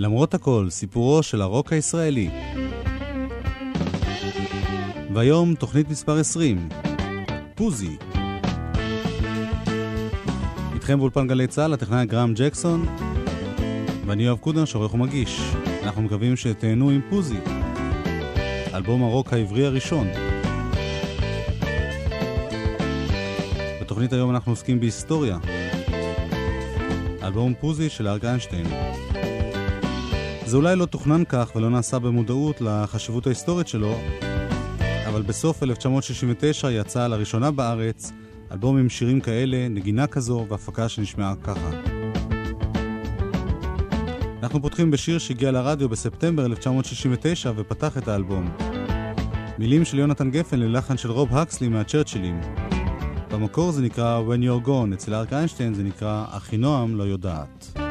למרות 0.00 0.34
הכל, 0.34 0.66
סיפורו 0.70 1.22
של 1.22 1.42
הרוק 1.42 1.72
הישראלי. 1.72 2.30
והיום 5.14 5.54
תוכנית 5.54 5.88
מספר 5.90 6.18
20, 6.18 6.68
פוזי. 7.54 7.96
איתכם 10.74 10.98
באולפן 10.98 11.26
גלי 11.26 11.46
צה"ל, 11.46 11.72
הטכנאי 11.72 12.06
גרם 12.06 12.32
ג'קסון, 12.34 12.86
ואני 14.06 14.22
יואב 14.22 14.38
קודן, 14.38 14.66
שעורך 14.66 14.94
ומגיש. 14.94 15.40
אנחנו 15.82 16.02
מקווים 16.02 16.36
שתהנו 16.36 16.90
עם 16.90 17.00
פוזי, 17.10 17.38
אלבום 18.74 19.02
הרוק 19.02 19.32
העברי 19.32 19.66
הראשון. 19.66 20.06
בתוכנית 23.80 24.12
היום 24.12 24.30
אנחנו 24.30 24.52
עוסקים 24.52 24.80
בהיסטוריה. 24.80 25.38
אלבום 27.22 27.54
פוזי 27.60 27.88
של 27.88 28.08
אריק 28.08 28.24
איינשטיין. 28.24 28.66
זה 30.50 30.56
אולי 30.56 30.76
לא 30.76 30.86
תוכנן 30.86 31.22
כך 31.28 31.52
ולא 31.56 31.70
נעשה 31.70 31.98
במודעות 31.98 32.60
לחשיבות 32.60 33.26
ההיסטורית 33.26 33.68
שלו, 33.68 33.94
אבל 35.08 35.22
בסוף 35.22 35.62
1969 35.62 36.70
יצא 36.70 37.06
לראשונה 37.06 37.50
בארץ 37.50 38.12
אלבום 38.52 38.78
עם 38.78 38.88
שירים 38.88 39.20
כאלה, 39.20 39.68
נגינה 39.68 40.06
כזו 40.06 40.46
והפקה 40.48 40.88
שנשמעה 40.88 41.34
ככה. 41.42 41.70
אנחנו 44.42 44.62
פותחים 44.62 44.90
בשיר 44.90 45.18
שהגיע 45.18 45.50
לרדיו 45.50 45.88
בספטמבר 45.88 46.46
1969 46.46 47.52
ופתח 47.56 47.98
את 47.98 48.08
האלבום. 48.08 48.50
מילים 49.58 49.84
של 49.84 49.98
יונתן 49.98 50.30
גפן 50.30 50.60
ללחן 50.60 50.96
של 50.96 51.10
רוב 51.10 51.36
הקסלי 51.36 51.68
מהצ'רצ'ילים. 51.68 52.40
במקור 53.30 53.72
זה 53.72 53.82
נקרא 53.82 54.22
When 54.28 54.40
You're 54.40 54.66
Gone, 54.66 54.94
אצל 54.94 55.14
אריק 55.14 55.32
איינשטיין 55.32 55.74
זה 55.74 55.82
נקרא 55.82 56.24
אחינועם 56.28 56.96
לא 56.96 57.02
יודעת. 57.02 57.89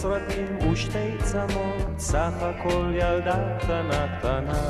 סרטים 0.00 0.70
ושתי 0.72 1.18
צמות, 1.18 1.98
סך 1.98 2.32
הכל 2.40 2.92
ילדה 2.94 3.58
קטנה 3.58 4.18
קטנה. 4.18 4.62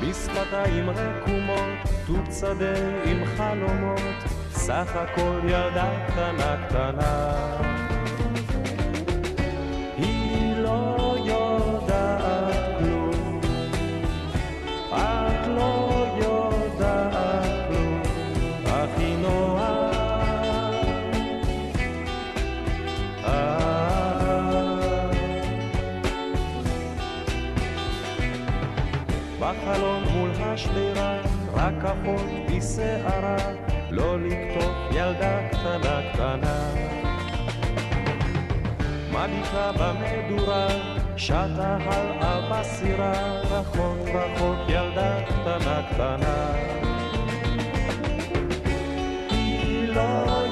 בשפתיים 0.00 0.90
רקומות, 0.90 1.78
תות 2.06 2.32
שדה 2.40 2.74
עם 3.04 3.24
חלומות, 3.36 4.14
סך 4.50 4.96
הכל 4.96 5.40
ילדה 5.44 6.06
קטנה 6.08 6.66
קטנה. 6.68 7.93
בחלון 29.44 30.04
מול 30.12 30.30
השדרה, 30.40 31.16
רק 31.54 31.84
אחות 31.84 32.26
בשערה, 32.48 33.36
לא 33.90 34.20
לקטוף 34.20 34.74
ילדה 34.90 35.48
קטנה 35.48 36.00
קטנה. 36.12 36.70
מביטה 39.10 39.70
במדורה, 39.72 40.66
שטה 41.16 41.78
הלאה 41.80 42.50
בסירה, 42.50 43.12
רחוק 43.40 44.08
רחוק 44.14 44.58
ילדה 44.68 45.24
קטנה 45.24 45.82
קטנה. 45.90 46.52
היא 49.30 49.88
לא 49.88 50.43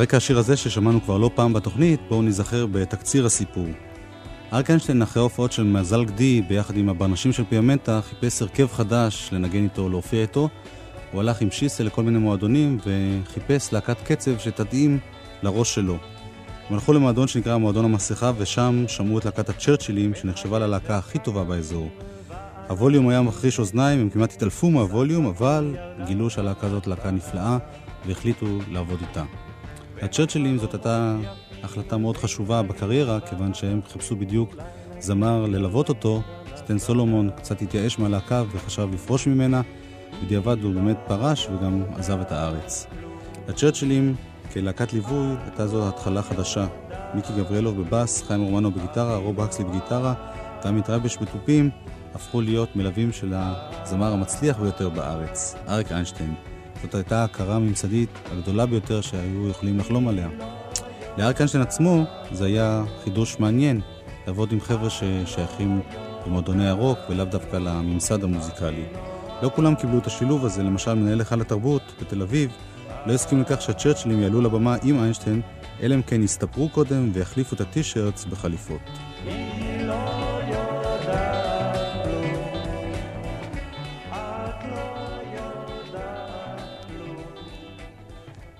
רקע 0.00 0.16
השיר 0.16 0.38
הזה 0.38 0.56
ששמענו 0.56 1.02
כבר 1.02 1.18
לא 1.18 1.30
פעם 1.34 1.52
בתוכנית, 1.52 2.00
בואו 2.08 2.22
ניזכר 2.22 2.66
בתקציר 2.66 3.26
הסיפור. 3.26 3.66
אריק 4.52 4.70
איינשטיין 4.70 5.02
אחרי 5.02 5.20
ההופעות 5.20 5.52
של 5.52 5.62
מזל 5.62 6.04
גדי 6.04 6.42
ביחד 6.42 6.76
עם 6.76 6.88
הברנשים 6.88 7.32
של 7.32 7.44
פיאמנטה 7.48 8.00
חיפש 8.02 8.42
הרכב 8.42 8.66
חדש 8.72 9.28
לנגן 9.32 9.64
איתו, 9.64 9.88
להופיע 9.88 10.22
איתו. 10.22 10.48
הוא 11.12 11.20
הלך 11.20 11.40
עם 11.40 11.50
שיסל 11.50 11.84
לכל 11.84 12.02
מיני 12.02 12.18
מועדונים 12.18 12.78
וחיפש 12.84 13.72
להקת 13.72 13.96
קצב 14.04 14.38
שתתאים 14.38 14.98
לראש 15.42 15.74
שלו. 15.74 15.96
הם 16.68 16.74
הלכו 16.74 16.92
למועדון 16.92 17.28
שנקרא 17.28 17.56
מועדון 17.56 17.84
המסכה 17.84 18.32
ושם 18.38 18.84
שמעו 18.88 19.18
את 19.18 19.24
להקת 19.24 19.48
הצ'רצ'ילים 19.48 20.14
שנחשבה 20.14 20.58
ללהקה 20.58 20.98
הכי 20.98 21.18
טובה 21.18 21.44
באזור. 21.44 21.88
הווליום 22.68 23.08
היה 23.08 23.22
מחריש 23.22 23.58
אוזניים, 23.58 24.00
הם 24.00 24.10
כמעט 24.10 24.32
התעלפו 24.32 24.70
מהווליום, 24.70 25.26
אבל 25.26 25.76
גילו 26.06 26.30
שהלהקה 26.30 26.66
הזאת 26.66 26.86
להקה 26.86 27.10
נפלאה 27.10 27.58
והחליטו 28.06 28.46
לעבוד 28.70 28.98
איתה. 29.08 29.24
הצ'רצ'ילים 30.02 30.58
זאת 30.58 30.74
הייתה 30.74 31.16
החלטה 31.62 31.96
מאוד 31.96 32.16
חשובה 32.16 32.62
בקריירה, 32.62 33.20
כיוון 33.20 33.54
שהם 33.54 33.80
חיפשו 33.92 34.16
בדיוק 34.16 34.56
זמר 34.98 35.46
ללוות 35.46 35.88
אותו. 35.88 36.22
סטן 36.56 36.78
סולומון 36.78 37.30
קצת 37.36 37.62
התייאש 37.62 37.98
מהלהקה 37.98 38.42
וחשב 38.52 38.88
לפרוש 38.92 39.26
ממנה. 39.26 39.62
בדיעבד 40.24 40.62
הוא 40.62 40.74
באמת 40.74 40.98
פרש 41.06 41.46
וגם 41.46 41.82
עזב 41.96 42.20
את 42.20 42.32
הארץ. 42.32 42.86
הצ'רצ'ילים 43.48 44.14
כלהקת 44.52 44.92
ליווי 44.92 45.26
הייתה 45.44 45.66
זו 45.66 45.88
התחלה 45.88 46.22
חדשה. 46.22 46.66
מיקי 47.14 47.32
גבריאלוב 47.32 47.80
בבאס, 47.80 48.22
חיים 48.22 48.42
רומנו 48.42 48.70
בגיטרה, 48.70 49.16
רוב 49.16 49.40
הקסלי 49.40 49.64
בגיטרה, 49.64 50.14
ועמית 50.64 50.90
רייבש 50.90 51.18
בתופים, 51.20 51.70
הפכו 52.14 52.40
להיות 52.40 52.76
מלווים 52.76 53.12
של 53.12 53.32
הזמר 53.36 54.12
המצליח 54.12 54.58
ביותר 54.58 54.88
בארץ, 54.88 55.54
אריק 55.68 55.92
איינשטיין. 55.92 56.49
זאת 56.82 56.94
הייתה 56.94 57.20
ההכרה 57.20 57.56
הממסדית 57.56 58.08
הגדולה 58.32 58.66
ביותר 58.66 59.00
שהיו 59.00 59.48
יכולים 59.48 59.78
לחלום 59.78 60.08
עליה. 60.08 60.28
לאריק 61.18 61.36
איינשטיין 61.36 61.62
עצמו 61.62 62.04
זה 62.32 62.44
היה 62.44 62.84
חידוש 63.04 63.40
מעניין, 63.40 63.80
לעבוד 64.26 64.52
עם 64.52 64.60
חבר'ה 64.60 64.90
ששייכים 64.90 65.80
למועדוני 66.26 66.68
הרוק 66.68 66.98
ולאו 67.08 67.24
דווקא 67.24 67.56
לממסד 67.56 68.24
המוזיקלי. 68.24 68.84
לא 69.42 69.50
כולם 69.54 69.74
קיבלו 69.74 69.98
את 69.98 70.06
השילוב 70.06 70.44
הזה, 70.44 70.62
למשל 70.62 70.94
מנהל 70.94 71.18
היכל 71.18 71.40
התרבות 71.40 71.82
בתל 72.00 72.22
אביב 72.22 72.50
לא 73.06 73.12
הסכים 73.12 73.40
לכך 73.40 73.62
שהצ'רצ'ילים 73.62 74.22
יעלו 74.22 74.40
לבמה 74.40 74.76
עם 74.82 75.02
איינשטיין, 75.02 75.40
אלא 75.82 75.94
אם 75.94 76.02
כן 76.02 76.22
יסתפרו 76.22 76.68
קודם 76.68 77.10
ויחליפו 77.12 77.54
את 77.54 77.60
הטי-שירטס 77.60 78.24
בחליפות. 78.24 78.80
היא 79.24 79.69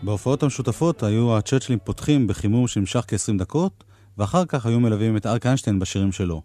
בהופעות 0.03 0.43
המשותפות 0.43 1.03
היו 1.03 1.37
הצ'רצ'ילים 1.37 1.79
פותחים 1.85 2.27
בחימום 2.27 2.69
שנמשך 2.69 3.05
כ-20 3.09 3.39
דקות, 3.39 3.85
ואחר 4.19 4.45
כך 4.45 4.67
היו 4.67 4.81
מלווים 4.81 5.17
את 5.17 5.27
אריק 5.27 5.47
איינשטיין 5.47 5.79
בשירים 5.79 6.13
שלו. 6.13 6.43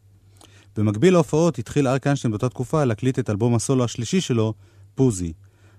במקביל 0.77 1.13
להופעות 1.13 1.59
התחיל 1.59 1.87
אריק 1.87 2.07
איינשטיין 2.07 2.31
באותה 2.31 2.49
תקופה 2.49 2.83
להקליט 2.83 3.19
את 3.19 3.29
אלבום 3.29 3.55
הסולו 3.55 3.83
השלישי 3.83 4.21
שלו, 4.21 4.53
פוזי. 4.95 5.33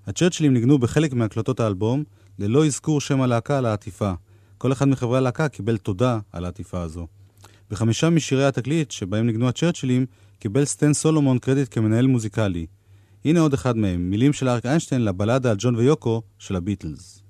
הצ'רצ'ילים 0.06 0.55
ניגנו 0.55 0.78
בחלק 0.78 1.12
מהקלטות 1.12 1.61
האלבום, 1.61 2.05
ללא 2.38 2.67
אזכור 2.67 3.00
שם 3.00 3.20
הלהקה 3.20 3.58
על 3.58 3.67
העטיפה. 3.67 4.12
כל 4.58 4.72
אחד 4.72 4.88
מחברי 4.88 5.19
הלהקה 5.19 5.49
קיבל 5.49 5.76
תודה 5.76 6.19
על 6.32 6.44
העטיפה 6.44 6.82
הזו. 6.82 7.06
בחמישה 7.70 8.11
משירי 8.11 8.46
התקליט 8.46 8.90
שבהם 8.90 9.26
ניגנו 9.26 9.49
הצ'רצ'ילים, 9.49 10.06
קיבל 10.38 10.64
סטן 10.64 10.93
סולומון 10.93 11.38
קרדיט 11.38 11.69
כמנהל 11.70 12.06
מוזיקלי. 12.06 12.67
הנה 13.25 13.40
עוד 13.40 13.55
אחד 13.55 13.76
מהם, 13.76 14.11
מילים 14.11 14.32
של 14.32 14.49
אריק 14.49 14.67
איינשטיין 14.67 15.05
לבלדה 15.05 15.50
על 15.50 15.56
ג'ון 15.58 15.76
ויוקו 15.76 16.22
של 16.38 16.56
הביטלס. 16.56 17.22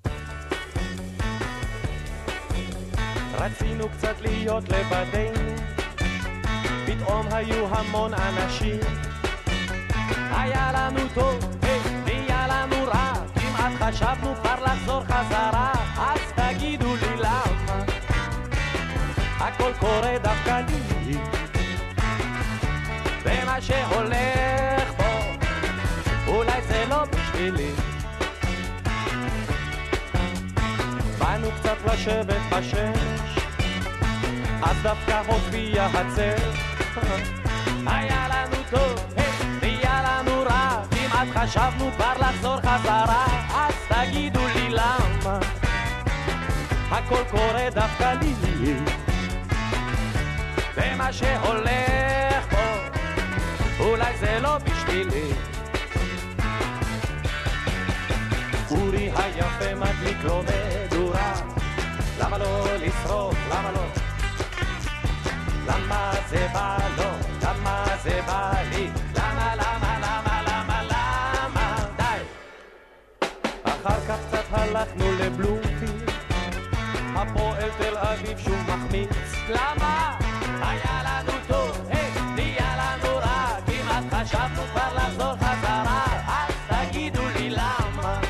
רצינו 3.47 3.89
קצת 3.89 4.21
להיות 4.21 4.65
לבדנו, 4.69 5.55
פתאום 6.87 7.27
היו 7.31 7.67
המון 7.75 8.15
אנשים. 8.15 8.81
היה 10.31 10.71
לנו 10.75 11.01
טוב, 11.15 11.57
נהיה 12.05 12.47
לנו 12.47 12.77
רע, 12.87 13.13
כמעט 13.35 13.73
חשבנו 13.81 14.35
כבר 14.35 14.65
לחזור 14.65 15.05
חזרה, 15.05 15.73
אז 15.99 16.33
תגידו 16.35 16.97
לי 16.97 17.17
למה. 17.17 17.85
הכל 19.39 19.73
קורה 19.79 20.19
דווקא 20.23 20.61
לי, 20.69 21.19
ומה 23.23 23.61
שהולך 23.61 24.93
פה, 24.97 25.19
אולי 26.27 26.63
זה 26.63 26.85
לא 26.89 27.05
בשבילי. 27.05 27.71
באנו 31.19 31.49
קצת 31.61 31.77
לשבת 31.87 32.41
בשש, 32.53 33.26
אז 34.63 34.77
דווקא 34.83 35.23
הופיע 35.27 35.87
הצל. 35.87 36.51
היה 37.87 38.29
לנו 38.29 38.57
טוב, 38.71 39.05
והיה 39.61 40.03
לנו 40.03 40.43
רע, 40.43 40.83
כמעט 40.91 41.29
חשבנו 41.35 41.91
כבר 41.97 42.13
לחזור 42.21 42.57
חזרה, 42.61 43.27
אז 43.55 43.75
תגידו 43.89 44.41
לי 44.55 44.69
למה 44.69 45.39
הכל 46.91 47.25
קורה 47.31 47.69
דווקא 47.75 48.15
לי, 48.23 48.35
ומה 50.77 51.13
שהולך 51.13 52.47
פה, 52.51 52.65
אולי 53.81 54.17
זה 54.19 54.39
לא 54.41 54.59
בשבילי. 54.59 55.33
אורי 58.71 59.11
היפה 59.17 59.75
מדליק 59.75 60.19
לו 60.25 60.43
מדורה, 60.43 61.33
למה 62.21 62.39
לא 62.39 62.67
לשרוף, 62.77 63.37
למה 63.51 63.71
לא? 63.73 64.06
למה 65.67 66.13
זה 66.29 66.47
בא 66.53 66.77
לו? 66.97 67.11
למה 67.43 67.85
זה 68.03 68.21
בא 68.27 68.53
לי? 68.71 68.91
למה, 69.15 69.55
למה, 69.57 69.99
למה, 69.99 70.43
למה, 70.43 70.83
למה? 70.83 71.77
די! 71.97 72.21
אחר 73.65 74.01
כך 74.09 74.19
קצת 74.29 74.45
הלכנו 74.53 75.13
לבלומפילד, 75.21 76.11
הפועל 77.15 77.71
תל 77.79 77.97
אביב 77.97 78.39
שוב 78.39 78.61
מחמיץ. 78.69 79.11
למה? 79.49 80.17
היה 80.63 81.03
לנו 81.05 81.33
טוב, 81.49 81.89
היי, 81.91 82.11
נהיה 82.35 82.77
לנו 82.77 83.17
רע, 83.17 83.57
כמעט 83.67 84.05
חשבנו 84.11 84.63
כבר 84.73 84.95
לחזור 84.97 85.35
חזרה, 85.37 86.05
אז 86.29 86.55
תגידו 86.69 87.23
לי 87.37 87.51
למה? 87.51 88.21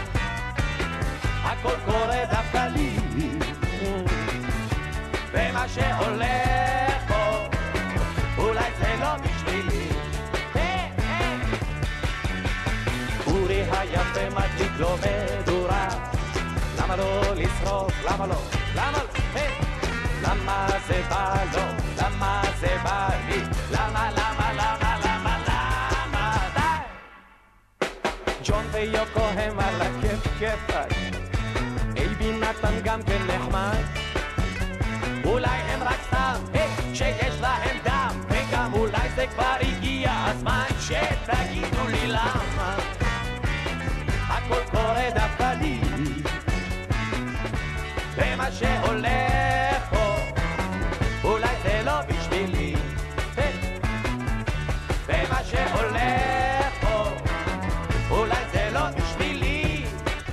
הכל 1.44 1.74
קורה 1.84 2.24
דווקא 2.30 2.68
לי, 2.74 2.96
ומה 5.32 5.68
שהולך 5.68 6.55
לו 14.78 14.96
מדורה, 14.96 15.88
למה 16.78 16.96
לא 16.96 17.20
לשרוף? 17.36 17.92
למה 18.04 18.26
לא? 18.26 18.42
למה 18.74 18.92
לא? 18.92 19.08
היי! 19.34 19.50
למה 20.22 20.66
זה 20.88 21.02
בא 21.10 21.34
לו? 21.52 21.62
למה 22.02 22.42
זה 22.60 22.76
בא 22.84 23.08
לי? 23.28 23.40
למה, 23.70 24.10
למה, 24.10 24.52
למה, 24.52 24.98
למה, 25.04 25.38
למה? 25.48 26.36
די! 26.54 27.86
ג'ון 28.44 28.64
ויוקו 28.72 29.20
הם 29.20 29.60
על 29.60 29.82
הכיף 29.82 30.38
כיפאק, 30.38 30.92
אייבי 31.96 32.32
נתן 32.32 32.74
גם 32.84 33.02
כן 33.02 33.22
נחמד. 33.26 33.82
אולי 35.24 35.48
הם 35.48 35.82
רק 35.82 35.98
סתם, 36.06 36.40
היי, 36.54 36.94
שיש 36.94 37.40
להם 37.40 37.76
דם, 37.84 38.20
וגם 38.28 38.72
אולי 38.72 39.08
זה 39.14 39.26
כבר 39.26 39.54
הגיע 39.60 40.12
הזמן 40.26 40.66
שתגידו 40.80 41.75
שהולך 48.58 49.90
פה, 49.90 50.16
אולי 51.24 51.48
זה 51.62 51.82
לא 51.84 52.00
בשבילי, 52.08 52.74
ומה 55.06 55.44
שהולך 55.44 56.74
פה, 56.80 57.04
אולי 58.10 58.36
זה 58.52 58.70
לא 58.74 58.90
בשבילי. 58.90 59.84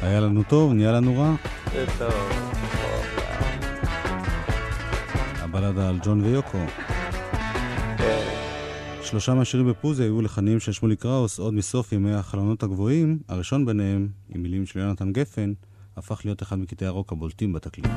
היה 0.01 0.19
לנו 0.19 0.43
טוב, 0.43 0.73
נהיה 0.73 0.91
לנו 0.91 1.19
רע. 1.19 1.35
זה 1.73 1.85
טוב. 1.97 2.13
הבלדה 5.41 5.89
על 5.89 5.99
ג'ון 6.03 6.21
ויוקו. 6.21 6.65
שלושה 9.01 9.33
מהשירים 9.33 9.67
בפוזי 9.67 10.03
היו 10.03 10.21
לחנים 10.21 10.59
של 10.59 10.71
שמולי 10.71 10.95
קראוס 10.95 11.39
עוד 11.39 11.53
מסוף 11.53 11.91
ימי 11.91 12.13
החלונות 12.13 12.63
הגבוהים, 12.63 13.19
הראשון 13.27 13.65
ביניהם, 13.65 14.07
עם 14.29 14.43
מילים 14.43 14.65
של 14.65 14.79
יונתן 14.79 15.11
גפן, 15.13 15.53
הפך 15.97 16.21
להיות 16.25 16.41
אחד 16.41 16.59
מקטעי 16.59 16.87
הרוק 16.87 17.11
הבולטים 17.11 17.53
בתקליט. 17.53 17.91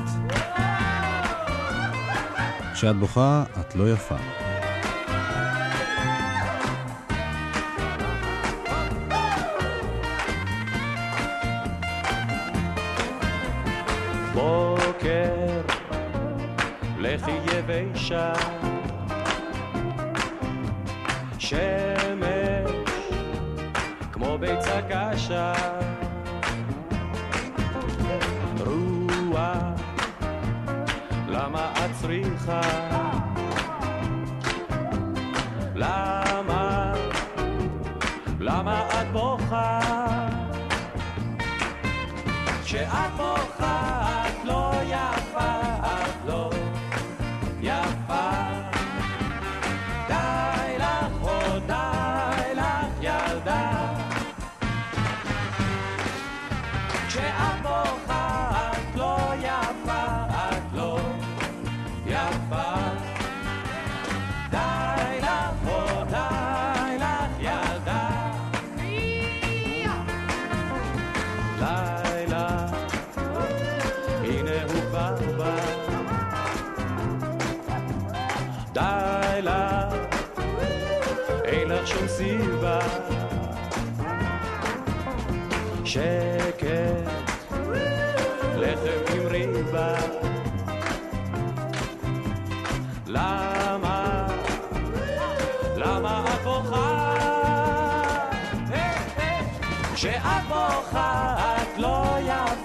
כשאת 2.73 2.95
בוכה, 2.95 3.43
את 3.59 3.75
לא 3.75 3.91
יפה. 3.93 4.17
בוקר, 14.33 15.61
לכי 16.97 17.31
יבשה, 17.31 18.33
שמש, 21.39 22.71
כמו 24.11 24.37
ביצה 24.37 24.81
קשה, 24.89 25.76
צריכה? 32.07 32.61
למה, 35.75 36.93
למה 38.39 38.81
את 39.01 39.11
בוכה? 39.11 39.79
כשאת 42.63 43.11
בוכה 43.17 43.56
כשאת 99.97 100.43
בוכה 100.47 101.35
את 101.61 101.77
לא 101.77 102.03
יפה, 102.21 102.56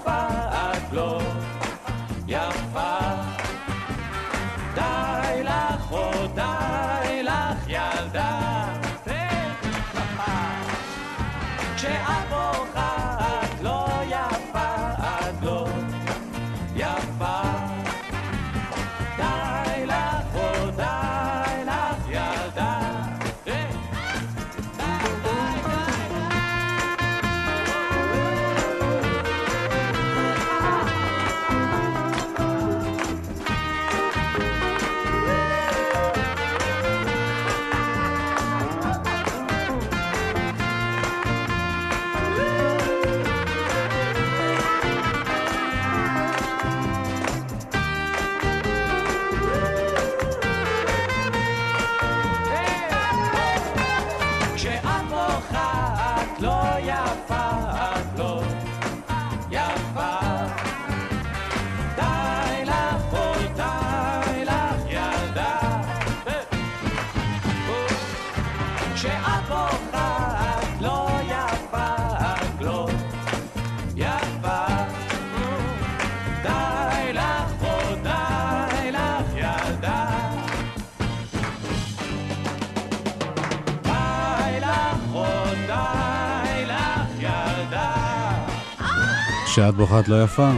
כשאת 89.53 89.75
בוחרת 89.75 90.07
לא 90.07 90.23
יפה. 90.23 90.51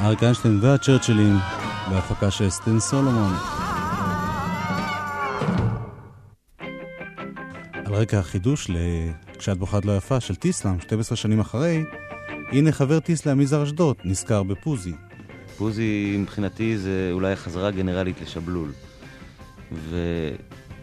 אריק 0.00 0.22
איינשטיין 0.22 0.58
והצ'רצ'ילים 0.62 1.36
בהפקה 1.90 2.30
של 2.30 2.50
סטן 2.50 2.80
סולומון. 2.80 3.32
על 7.84 7.94
רקע 7.94 8.18
החידוש 8.18 8.70
ל"כשאת 8.70 9.58
בוחרת 9.58 9.84
לא 9.84 9.96
יפה" 9.96 10.20
של 10.20 10.34
טיסלאם, 10.34 10.80
12 10.80 11.16
שנים 11.16 11.40
אחרי, 11.40 11.84
הנה 12.52 12.72
חבר 12.72 13.00
טיסלאם 13.00 13.40
יזהר 13.40 13.62
אשדוד 13.62 13.96
נזכר 14.04 14.42
בפוזי. 14.42 14.92
פוזי 15.56 16.16
מבחינתי 16.18 16.78
זה 16.78 17.08
אולי 17.12 17.32
החזרה 17.32 17.70
גנרלית 17.70 18.20
לשבלול. 18.20 18.68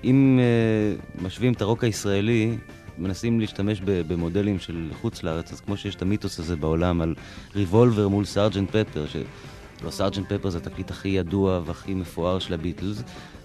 ואם 0.03 0.39
uh, 0.39 1.23
משווים 1.23 1.53
את 1.53 1.61
הרוק 1.61 1.83
הישראלי, 1.83 2.57
מנסים 2.97 3.39
להשתמש 3.39 3.81
במודלים 3.85 4.59
של 4.59 4.89
חוץ 5.01 5.23
לארץ, 5.23 5.51
אז 5.53 5.61
כמו 5.61 5.77
שיש 5.77 5.95
את 5.95 6.01
המיתוס 6.01 6.39
הזה 6.39 6.55
בעולם 6.55 7.01
על 7.01 7.15
ריבולבר 7.55 8.07
מול 8.07 8.25
סארג'נט 8.25 8.69
פפר, 8.69 9.05
שלא 9.07 9.89
סארג'נט 9.89 10.33
פפר 10.33 10.49
זה 10.49 10.57
התקליט 10.57 10.91
הכי 10.91 11.09
ידוע 11.09 11.61
והכי 11.65 11.93
מפואר 11.93 12.39
של 12.39 12.53
הביטלס, 12.53 13.03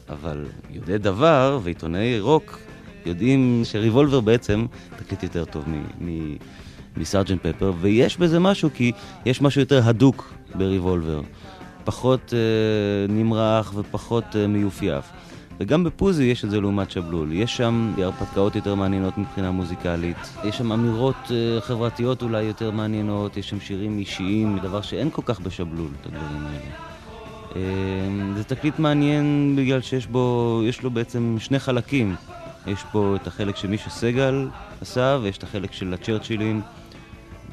אבל 0.09 0.45
יודעי 0.71 0.99
דבר 0.99 1.61
ועיתונאי 1.63 2.21
רוק 2.21 2.59
יודעים 3.07 3.63
שריבולבר 3.65 4.21
בעצם 4.21 4.67
תקליט 4.97 5.23
יותר 5.23 5.45
טוב 5.45 5.65
מסארג'נט 6.97 7.47
פפר, 7.47 7.73
ויש 7.81 8.17
בזה 8.17 8.41
משהו, 8.41 8.71
כי 8.75 8.93
יש 9.27 9.43
משהו 9.43 9.61
יותר 9.61 9.81
הדוק 9.85 10.35
בריבולבר. 10.55 11.21
פחות 11.85 12.35
אה, 12.35 13.13
נמרח 13.13 13.73
ופחות 13.77 14.25
אה, 14.37 14.47
מיופייף. 14.47 15.05
וגם 15.61 15.85
בפוזי 15.85 16.25
יש 16.25 16.45
את 16.45 16.51
זה 16.51 16.61
לעומת 16.61 16.91
שבלול. 16.91 17.33
יש 17.33 17.57
שם 17.57 17.95
הרפתקאות 17.99 18.57
יותר 18.57 18.75
מעניינות 18.75 19.19
מבחינה 19.19 19.51
מוזיקלית, 19.51 20.17
יש 20.45 20.59
שם 20.59 20.73
אמירות 20.73 21.17
uh, 21.25 21.61
חברתיות 21.61 22.23
אולי 22.23 22.43
יותר 22.43 22.71
מעניינות, 22.71 23.37
יש 23.37 23.49
שם 23.49 23.61
שירים 23.61 23.99
אישיים, 23.99 24.59
דבר 24.59 24.83
שאין 24.83 25.11
כל 25.11 25.23
כך 25.25 25.41
בשבלול, 25.41 25.89
את 26.01 26.07
הדברים 26.07 26.47
האלה. 26.47 26.75
Uh, 27.51 27.57
זה 28.37 28.45
תקליט 28.45 28.79
מעניין 28.79 29.55
בגלל 29.59 29.81
שיש 29.81 30.07
בו, 30.07 30.61
יש 30.65 30.83
לו 30.83 30.91
בעצם 30.91 31.37
שני 31.39 31.59
חלקים. 31.59 32.15
יש 32.67 32.85
פה 32.93 33.17
את 33.23 33.27
החלק 33.27 33.57
שמישה 33.57 33.91
סגל 33.91 34.49
עשה, 34.81 35.19
ויש 35.23 35.39
את 35.39 35.43
החלק 35.43 35.73
של 35.73 35.95
הצ'רצ'ילים. 35.95 36.61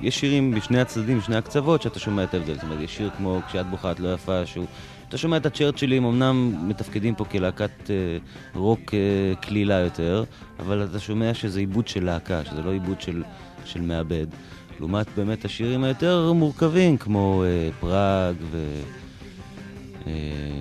יש 0.02 0.20
שירים 0.20 0.52
בשני 0.52 0.82
הצדדים, 0.82 1.20
בשני 1.20 1.36
הקצוות, 1.36 1.82
שאתה 1.82 2.00
שומע 2.00 2.24
את 2.24 2.34
ההבדל. 2.34 2.54
זאת 2.54 2.64
אומרת, 2.64 2.80
יש 2.80 2.98
שיר 2.98 3.10
כמו 3.18 3.40
"כשאת 3.48 3.66
בוחרת 3.66 4.00
לא 4.00 4.14
יפה", 4.14 4.46
שהוא 4.46 4.66
אתה 5.14 5.22
שומע 5.22 5.38
את 5.38 5.46
הצ'רצ'ילים, 5.46 6.06
אמנם 6.06 6.56
מתפקדים 6.68 7.16
פה 7.16 7.26
כלהקת 7.26 7.90
אה, 7.90 8.18
רוק 8.56 8.94
אה, 8.94 9.36
קלילה 9.42 9.74
יותר, 9.74 10.24
אבל 10.60 10.84
אתה 10.84 11.00
שומע 11.00 11.34
שזה 11.34 11.60
עיבוד 11.60 11.88
של 11.88 12.04
להקה, 12.04 12.46
שזה 12.46 12.62
לא 12.62 12.72
עיבוד 12.72 13.02
של, 13.02 13.24
של 13.66 13.82
מעבד. 13.82 14.26
לעומת 14.80 15.08
באמת 15.16 15.46
השירים 15.46 15.84
היותר 15.84 16.34
מורכבים, 16.34 16.98
כמו 16.98 17.44
אה, 17.46 17.70
פראג 17.80 18.36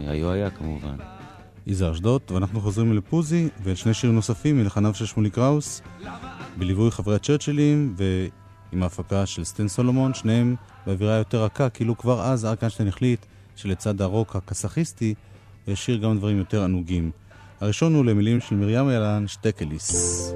והיו 0.05 0.29
אה, 0.29 0.35
היה 0.35 0.51
כמובן. 0.51 0.97
יזהר 1.67 1.93
אשדוד, 1.93 2.23
ואנחנו 2.31 2.61
חוזרים 2.61 2.97
לפוזי, 2.97 3.49
ושני 3.63 3.95
שירים 3.95 4.17
נוספים 4.17 4.59
מלחניו 4.59 4.95
של 4.95 5.07
שמולי 5.07 5.31
קראוס, 5.31 5.83
בליווי 6.57 6.91
חברי 6.91 7.15
הצ'רצ'ילים, 7.15 7.95
ועם 7.97 8.83
ההפקה 8.83 9.27
של 9.27 9.45
סטן 9.45 9.69
סולומון, 9.69 10.15
שניהם 10.15 10.57
באווירה 10.87 11.17
יותר 11.17 11.45
רכה, 11.45 11.69
כאילו 11.71 11.99
כבר 11.99 12.23
אז 12.23 12.45
ארק 12.45 12.63
איינשטיין 12.63 12.89
החליט 12.89 13.27
שלצד 13.57 14.01
הרוק 14.01 14.37
הקסאכיסטי, 14.37 15.15
ישיר 15.69 15.97
גם 15.97 16.19
דברים 16.19 16.39
יותר 16.39 16.65
ענוגים. 16.65 17.11
הראשון 17.61 17.95
הוא 17.95 18.05
למילים 18.05 18.41
של 18.41 18.57
מרים 18.57 18.91
ילן 18.91 19.25
שטקליס. 19.27 20.33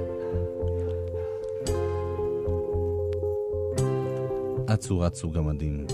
אצו 4.75 5.01
רצו 5.01 5.31
גמדים. 5.31 5.87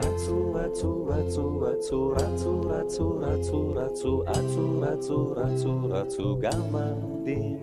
אצו 0.00 0.54
רצו 0.54 1.06
רצו 1.06 1.60
רצו 1.60 2.10
רצו 2.10 2.60
רצו 2.60 3.18
רצו 3.20 3.72
רצו 3.74 4.22
אצו 4.30 4.80
רצו 4.80 5.34
רצו 5.36 5.80
רצו 5.90 6.38
גמדים. 6.40 7.58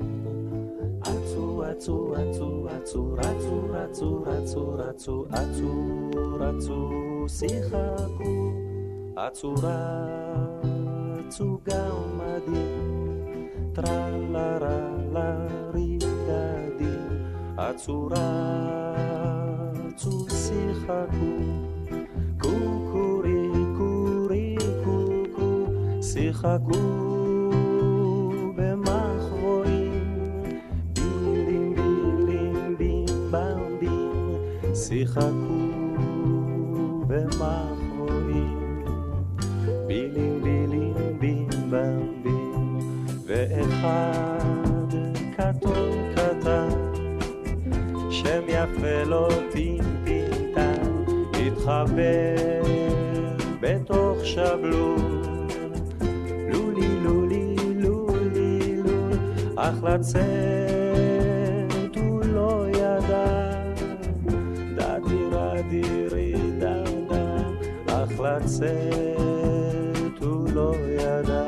אצו 1.02 1.64
אצו 1.72 2.14
אצו 2.16 2.68
אצו 2.78 3.14
רצו 3.18 3.62
רצו 3.70 4.24
רצו 4.26 4.74
רצו 4.78 5.26
אצו 5.34 6.00
רצו 6.40 7.15
שיחקו, 7.30 8.52
עצורה 9.16 10.06
רצו 11.18 11.60
גמדים, 11.64 13.48
טרלרה 13.74 14.90
לריגדים, 15.14 17.00
עצורה 17.58 18.54
רצו 19.88 20.26
שיחקו, 20.30 21.36
קוקורי 22.40 23.50
קורי 23.78 24.56
קוקו, 24.84 26.04
שיחקו 26.04 27.06
שיחקו 34.76 35.65
ומאחורים, 37.26 38.86
בילים 39.88 40.44
בילים 40.44 40.94
בים 41.20 41.48
במים, 41.70 42.80
ואחד 43.26 44.90
קטון 45.38 46.14
קטן, 46.16 46.70
שם 48.12 48.42
יפה 48.48 49.04
לו 49.06 49.28
טינטינטן, 49.52 51.04
התחבר 51.34 52.64
בתוך 53.62 54.26
שבלול, 54.26 55.00
לולי 56.50 57.00
לולי 57.04 57.56
לולי 57.76 58.82
לול, 58.84 59.14
אך 59.56 59.84
לצאת 59.84 60.85
לצאת 68.26 70.22
הוא 70.22 70.50
לא 70.54 70.76
ידע, 71.00 71.44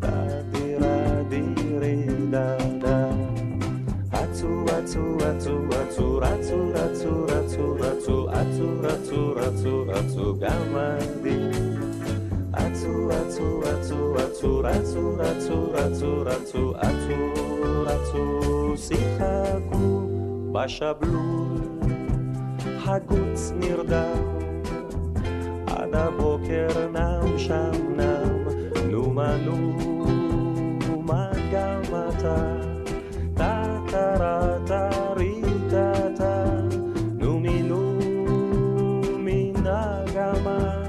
בדירה 0.00 1.22
דירי 1.28 2.06
דדה. 2.30 3.08
אצו 4.10 4.64
אצו 4.64 5.16
אצו 5.16 5.56
אצו 5.82 6.18
רצו 6.22 6.68
רצו 6.72 7.26
רצו 7.28 7.74
רצו 7.78 8.28
אצו 8.30 8.80
רצו 8.82 9.34
רצו 9.36 9.84
רצו 9.88 10.34
גמדים. 10.40 11.50
אצו 12.52 13.10
אצו 13.10 13.60
אצו 13.62 14.14
אצו 14.16 14.62
רצו 14.64 15.14
רצו 15.18 15.72
רצו 15.72 16.22
רצו 16.24 16.72
אצו 16.76 17.18
רצו 17.86 18.74
שיחקו 18.76 20.08
בשבלול 20.52 21.58
הגוץ 22.86 23.52
נרדם 23.56 24.45
עד 25.85 25.95
הבוקר 25.95 26.67
נם 26.93 27.37
שם 27.37 27.71
נם, 27.97 28.47
נו 28.91 29.09
מה 29.13 29.37
נו 29.45 31.01
מה 31.05 31.31
גם 31.51 31.81
אתה, 32.09 32.55
אתה 33.33 33.79
קראת 33.87 34.71
ריטטה, 35.17 36.45
נו 37.17 37.39
מינו 37.39 37.99
מן 39.19 39.67
הגמה, 39.67 40.83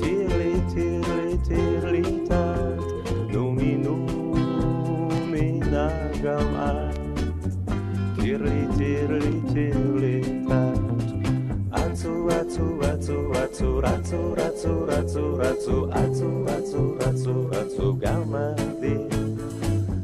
טירלי 0.00 0.54
טירלי 0.74 1.36
טירלי 1.48 2.18
טט, 2.28 2.82
נו 3.32 3.52
מינו 3.52 4.06
מן 5.30 5.74
הגמה, 5.74 6.90
טירלי 8.20 8.66
טירלי 8.78 9.40
טירלי 9.54 9.85
ratu 13.47 13.79
ratu 13.79 14.35
ratu 14.35 14.71
ratu 14.85 15.23
ratu 15.39 15.39
ratu 15.39 15.75
atu 15.95 16.27
ratu 16.43 16.81
ratu 16.99 17.33
ratu 17.47 17.85
gamadi 17.95 18.95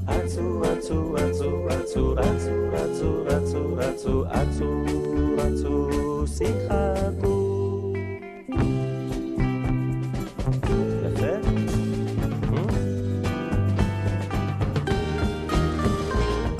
atu 0.07 0.63
atu 0.63 0.97
atu 1.19 1.49
atu 1.75 2.01
ratu 2.15 2.55
ratu 2.71 3.09
ratu 3.27 3.59
ratu 3.75 4.13
atu 4.31 4.69
ratu 5.35 5.75
שיחקו 6.33 7.35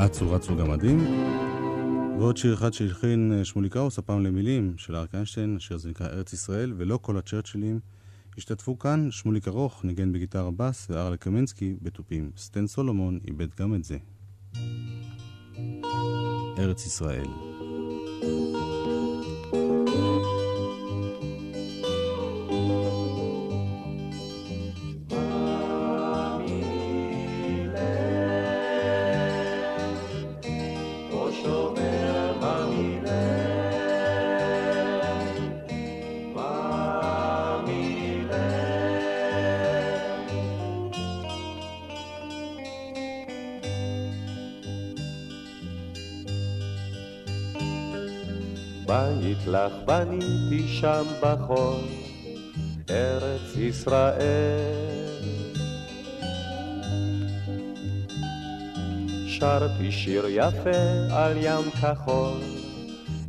אצו 0.06 0.32
רצו 0.32 0.56
גמדים 0.56 1.00
ועוד 2.24 2.38
שיר 2.38 2.54
אחד 2.54 2.74
שהלחין 2.74 3.34
אה, 3.38 3.46
שמולי 3.46 3.70
קראוס, 3.70 4.00
הפעם 4.00 4.24
למילים 4.24 4.74
של 4.78 4.96
אריק 4.96 5.16
איינשטיין, 5.16 5.56
השיר 5.56 5.76
הזה 5.76 5.90
נקרא 5.90 6.08
ארץ 6.08 6.34
ישראל, 6.34 6.74
ולא 6.78 7.00
כל 7.02 7.18
הצ'רצ'ילים 7.18 7.80
השתתפו 8.38 8.80
כאן 8.80 9.12
שמוליק 9.12 9.48
ארוך, 9.48 9.86
ניגן 9.86 10.12
בגיטרה 10.12 10.52
בס, 10.52 10.88
וארלה 10.90 11.18
קמינסקי 11.18 11.76
בתופים. 11.82 12.32
סטן 12.38 12.68
סולומון 12.68 13.20
איבד 13.28 13.48
גם 13.60 13.76
את 13.76 13.84
זה. 13.84 13.98
ארץ 16.58 16.86
ישראל. 16.86 17.28
בית 18.22 18.24
לך 18.24 18.83
בניתי 49.94 50.68
שם 50.68 51.04
בחול, 51.22 51.82
ארץ 52.90 53.56
ישראל. 53.56 54.94
שרתי 59.28 59.92
שיר 59.92 60.26
יפה 60.30 61.12
על 61.12 61.38
ים 61.38 61.72
כחול, 61.82 62.42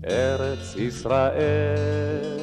ארץ 0.06 0.76
ישראל. 0.76 2.33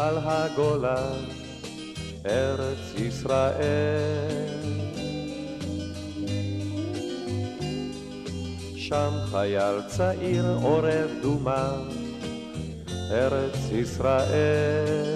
על 0.00 0.18
הגולה, 0.22 1.12
ארץ 2.26 2.94
ישראל. 2.96 3.60
שם 8.76 9.10
חייל 9.30 9.82
צעיר 9.86 10.44
עורב 10.62 11.10
דומה, 11.22 11.72
ארץ 13.10 13.56
ישראל. 13.72 15.09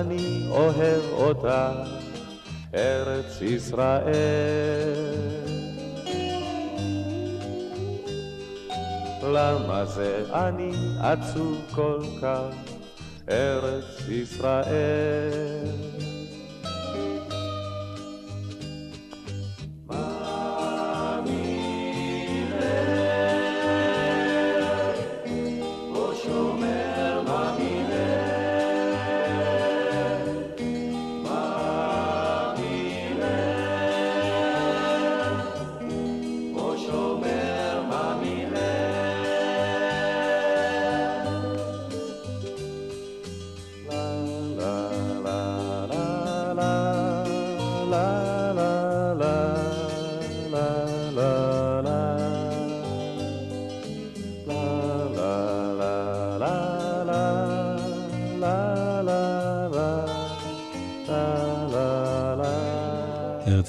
שאני 0.00 0.46
אוהב 0.50 1.02
אותה, 1.12 1.72
ארץ 2.74 3.42
ישראל. 3.42 4.04
למה 9.22 9.84
זה 9.84 10.24
אני 10.32 10.72
עצוב 11.00 11.58
כל 11.74 12.00
כך, 12.22 12.54
ארץ 13.30 14.08
ישראל? 14.08 16.09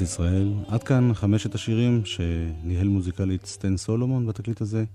ישראל. 0.01 0.53
עד 0.67 0.83
כאן 0.83 1.13
חמשת 1.13 1.55
השירים 1.55 2.05
שניהל 2.05 2.87
מוזיקלית 2.87 3.45
סטן 3.45 3.77
סולומון 3.77 4.27
בתקליט 4.27 4.61
הזה. 4.61 4.85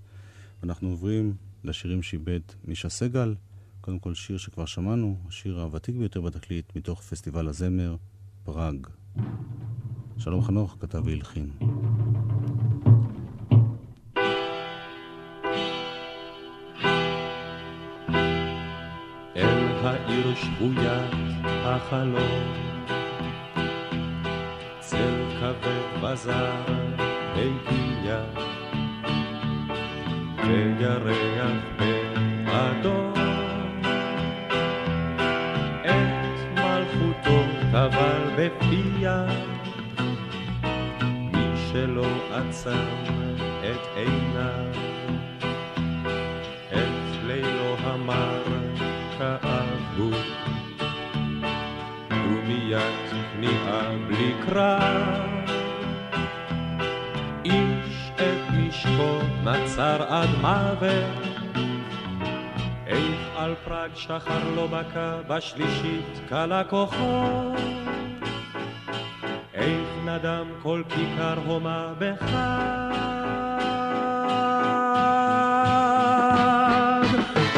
אנחנו 0.63 0.89
עוברים 0.89 1.33
לשירים 1.63 2.01
שאיבד 2.01 2.39
מישה 2.65 2.89
סגל. 2.89 3.35
קודם 3.81 3.99
כל 3.99 4.13
שיר 4.13 4.37
שכבר 4.37 4.65
שמענו, 4.65 5.17
השיר 5.27 5.61
הוותיק 5.61 5.95
ביותר 5.95 6.21
בתקליט 6.21 6.65
מתוך 6.75 7.01
פסטיבל 7.01 7.47
הזמר, 7.47 7.95
פראג. 8.43 8.87
שלום 10.17 10.41
חנוך 10.41 10.75
כתב 10.79 11.01
והלחין. 11.05 11.49
אל 19.35 19.85
העיר 19.85 20.35
שבוית 20.35 21.11
החלום 21.45 22.66
כבד 26.07 26.13
בזר 26.13 26.55
הגיע, 27.35 28.19
וירח 30.47 31.51
באדום. 32.45 33.13
את 35.85 36.59
מלכותו 36.59 37.43
טבל 37.71 38.21
בפיה, 38.37 39.25
מי 41.03 41.69
שלא 41.71 42.07
עצם 42.31 42.87
את 43.59 43.87
עיניו, 43.95 44.71
את 46.73 47.25
לילו 47.27 47.75
המר 47.83 48.43
כאבו. 49.17 50.09
מיד 52.47 53.11
כניעה 53.11 53.91
בלי 54.07 54.33
קרב. 54.45 55.56
נשקו 58.97 59.19
נצר 59.43 60.03
עד 60.09 60.29
מוות. 60.41 61.05
איך 62.87 63.19
על 63.37 63.55
פראג 63.65 63.89
שחר 63.95 64.49
לא 64.55 64.67
בקע 64.67 65.15
בשלישית 65.27 66.21
קלה 66.29 66.63
כוחו 66.63 67.53
איך 69.53 69.87
נדם 70.05 70.47
כל 70.63 70.83
כיכר 70.89 71.39
הומה 71.45 71.93
בחג. 71.99 72.97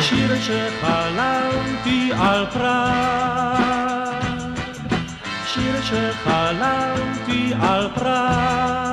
שיר 0.02 0.36
שחלמתי 0.42 2.12
על 2.20 2.46
פראג. 2.46 4.24
שיר 5.46 5.82
שחלמתי 5.82 7.54
על 7.62 7.88
פראג 7.96 8.89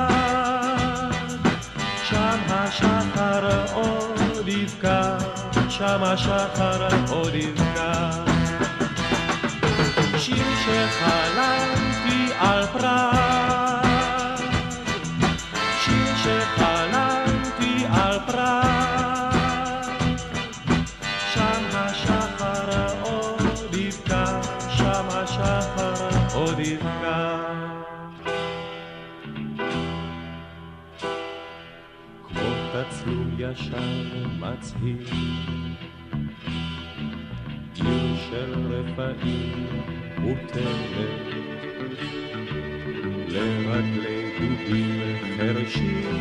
שם 5.77 6.03
השחר 6.03 6.87
עוד 7.09 7.35
יבקע. 7.35 8.11
שיר 10.17 10.45
שחלמתי 10.65 12.33
על 12.39 12.65
פראג, 12.65 14.41
שיר 15.83 16.15
שחלמתי 16.17 17.85
על 17.91 18.19
פראג, 18.27 20.17
שם 21.33 21.63
השחר 21.73 22.93
עוד 23.01 23.75
יבקע, 23.75 24.41
שם 24.69 25.05
השחר 25.09 25.93
עוד 26.33 26.59
יבקע. 26.59 27.37
כמו 32.27 32.49
תצלום 32.73 33.35
ישן 33.37 34.07
מצהיר 34.39 35.66
של 38.29 38.53
רפאים 38.73 39.67
מוטלת 40.17 41.27
לרגלי 43.27 44.31
דודים 44.39 45.01
חרשים 45.37 46.17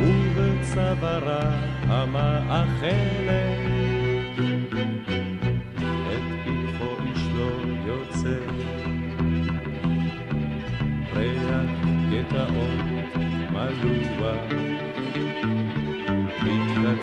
ובצווארה 0.00 1.50
המאכלת 1.82 3.34
את 6.12 6.22
פתחו 6.44 6.96
איש 7.06 7.22
לא 7.36 7.50
יוצא. 7.86 8.38
ריח 11.14 11.70
גטאות 12.10 12.84
מלוח 13.52 14.73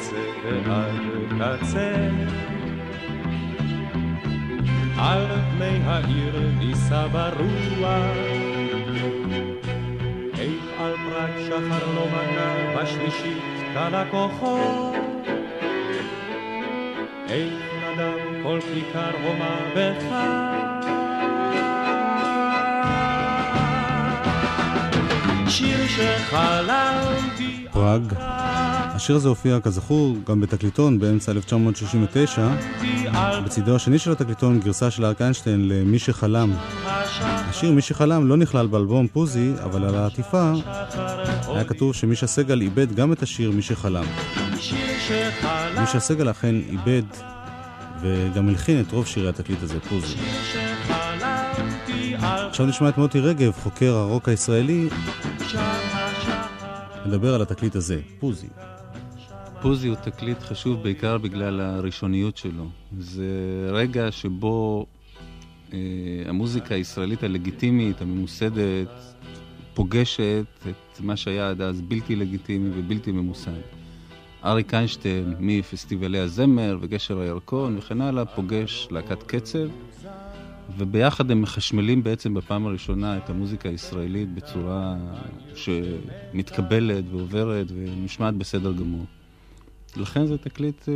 מקצה 0.01 0.15
ועד 0.65 1.59
קצה. 1.59 1.93
על 4.97 5.25
פני 5.51 5.79
העיר 5.85 6.35
נישא 6.59 7.07
ברוח. 7.11 8.17
איך 10.39 10.81
על 10.81 10.93
פרק 11.09 11.31
שחר 11.47 11.93
לא 11.95 12.05
מכה 12.07 12.81
בשלישית 12.83 13.43
קלה 13.73 14.03
כוחו 14.11 14.93
איך 17.29 17.53
נדם 17.83 18.43
כל 18.43 18.59
כיכר 18.73 19.11
הומה 19.23 19.55
בחג 19.75 20.81
שיר 25.49 25.87
שחלמתי 25.87 27.65
פראג. 27.71 28.13
השיר 29.01 29.15
הזה 29.15 29.29
הופיע 29.29 29.59
כזכור 29.59 30.17
גם 30.27 30.41
בתקליטון 30.41 30.99
באמצע 30.99 31.31
1969. 31.31 32.49
בצידו 33.45 33.75
השני 33.75 33.99
של 33.99 34.11
התקליטון 34.11 34.59
גרסה 34.59 34.91
של 34.91 35.05
אריק 35.05 35.21
איינשטיין 35.21 35.67
למי 35.67 35.99
שחלם. 35.99 36.53
השיר 37.21 37.71
מי 37.71 37.81
שחלם 37.81 38.27
לא 38.27 38.37
נכלל 38.37 38.67
באלבום 38.67 39.07
פוזי, 39.07 39.53
אבל 39.63 39.83
על 39.83 39.95
העטיפה 39.95 40.51
היה 41.47 41.63
כתוב 41.63 41.95
שמישה 41.95 42.27
סגל 42.27 42.61
איבד 42.61 42.95
גם 42.95 43.13
את 43.13 43.23
השיר 43.23 43.51
מי 43.51 43.61
שחלם. 43.61 44.03
מישה 45.79 45.99
סגל 45.99 46.31
אכן 46.31 46.55
איבד 46.55 47.03
וגם 48.01 48.49
הלחין 48.49 48.81
את 48.81 48.91
רוב 48.91 49.07
שירי 49.07 49.29
התקליט 49.29 49.63
הזה, 49.63 49.79
פוזי. 49.79 50.15
עכשיו 52.49 52.65
נשמע 52.65 52.89
את 52.89 52.97
מוטי 52.97 53.19
רגב, 53.19 53.51
חוקר 53.63 53.93
הרוק 53.93 54.29
הישראלי, 54.29 54.89
מדבר 57.05 57.35
על 57.35 57.41
התקליט 57.41 57.75
הזה, 57.75 57.99
פוזי. 58.19 58.47
פוזי 59.61 59.87
הוא 59.87 59.95
תקליט 59.95 60.39
חשוב 60.39 60.83
בעיקר 60.83 61.17
בגלל 61.17 61.59
הראשוניות 61.59 62.37
שלו. 62.37 62.67
זה 62.99 63.25
רגע 63.71 64.11
שבו 64.11 64.85
אה, 65.73 65.77
המוזיקה 66.25 66.75
הישראלית 66.75 67.23
הלגיטימית, 67.23 68.01
הממוסדת, 68.01 69.15
פוגשת 69.73 70.45
את 70.69 70.99
מה 70.99 71.15
שהיה 71.15 71.49
עד 71.49 71.61
אז 71.61 71.81
בלתי 71.81 72.15
לגיטימי 72.15 72.69
ובלתי 72.73 73.11
ממוסד. 73.11 73.61
אריק 74.45 74.73
איינשטיין 74.73 75.33
מפסטיבלי 75.39 76.19
הזמר 76.19 76.77
וגשר 76.81 77.19
הירקון 77.19 77.77
וכן 77.77 78.01
הלאה 78.01 78.25
פוגש 78.25 78.87
להקת 78.91 79.23
קצב 79.23 79.67
וביחד 80.77 81.31
הם 81.31 81.41
מחשמלים 81.41 82.03
בעצם 82.03 82.33
בפעם 82.33 82.67
הראשונה 82.67 83.17
את 83.17 83.29
המוזיקה 83.29 83.69
הישראלית 83.69 84.33
בצורה 84.33 84.95
שמתקבלת 85.55 87.03
ועוברת 87.11 87.67
ונשמעת 87.69 88.33
בסדר 88.33 88.73
גמור. 88.73 89.05
לכן 89.97 90.25
זה 90.25 90.37
תקליט 90.37 90.89
אה, 90.89 90.93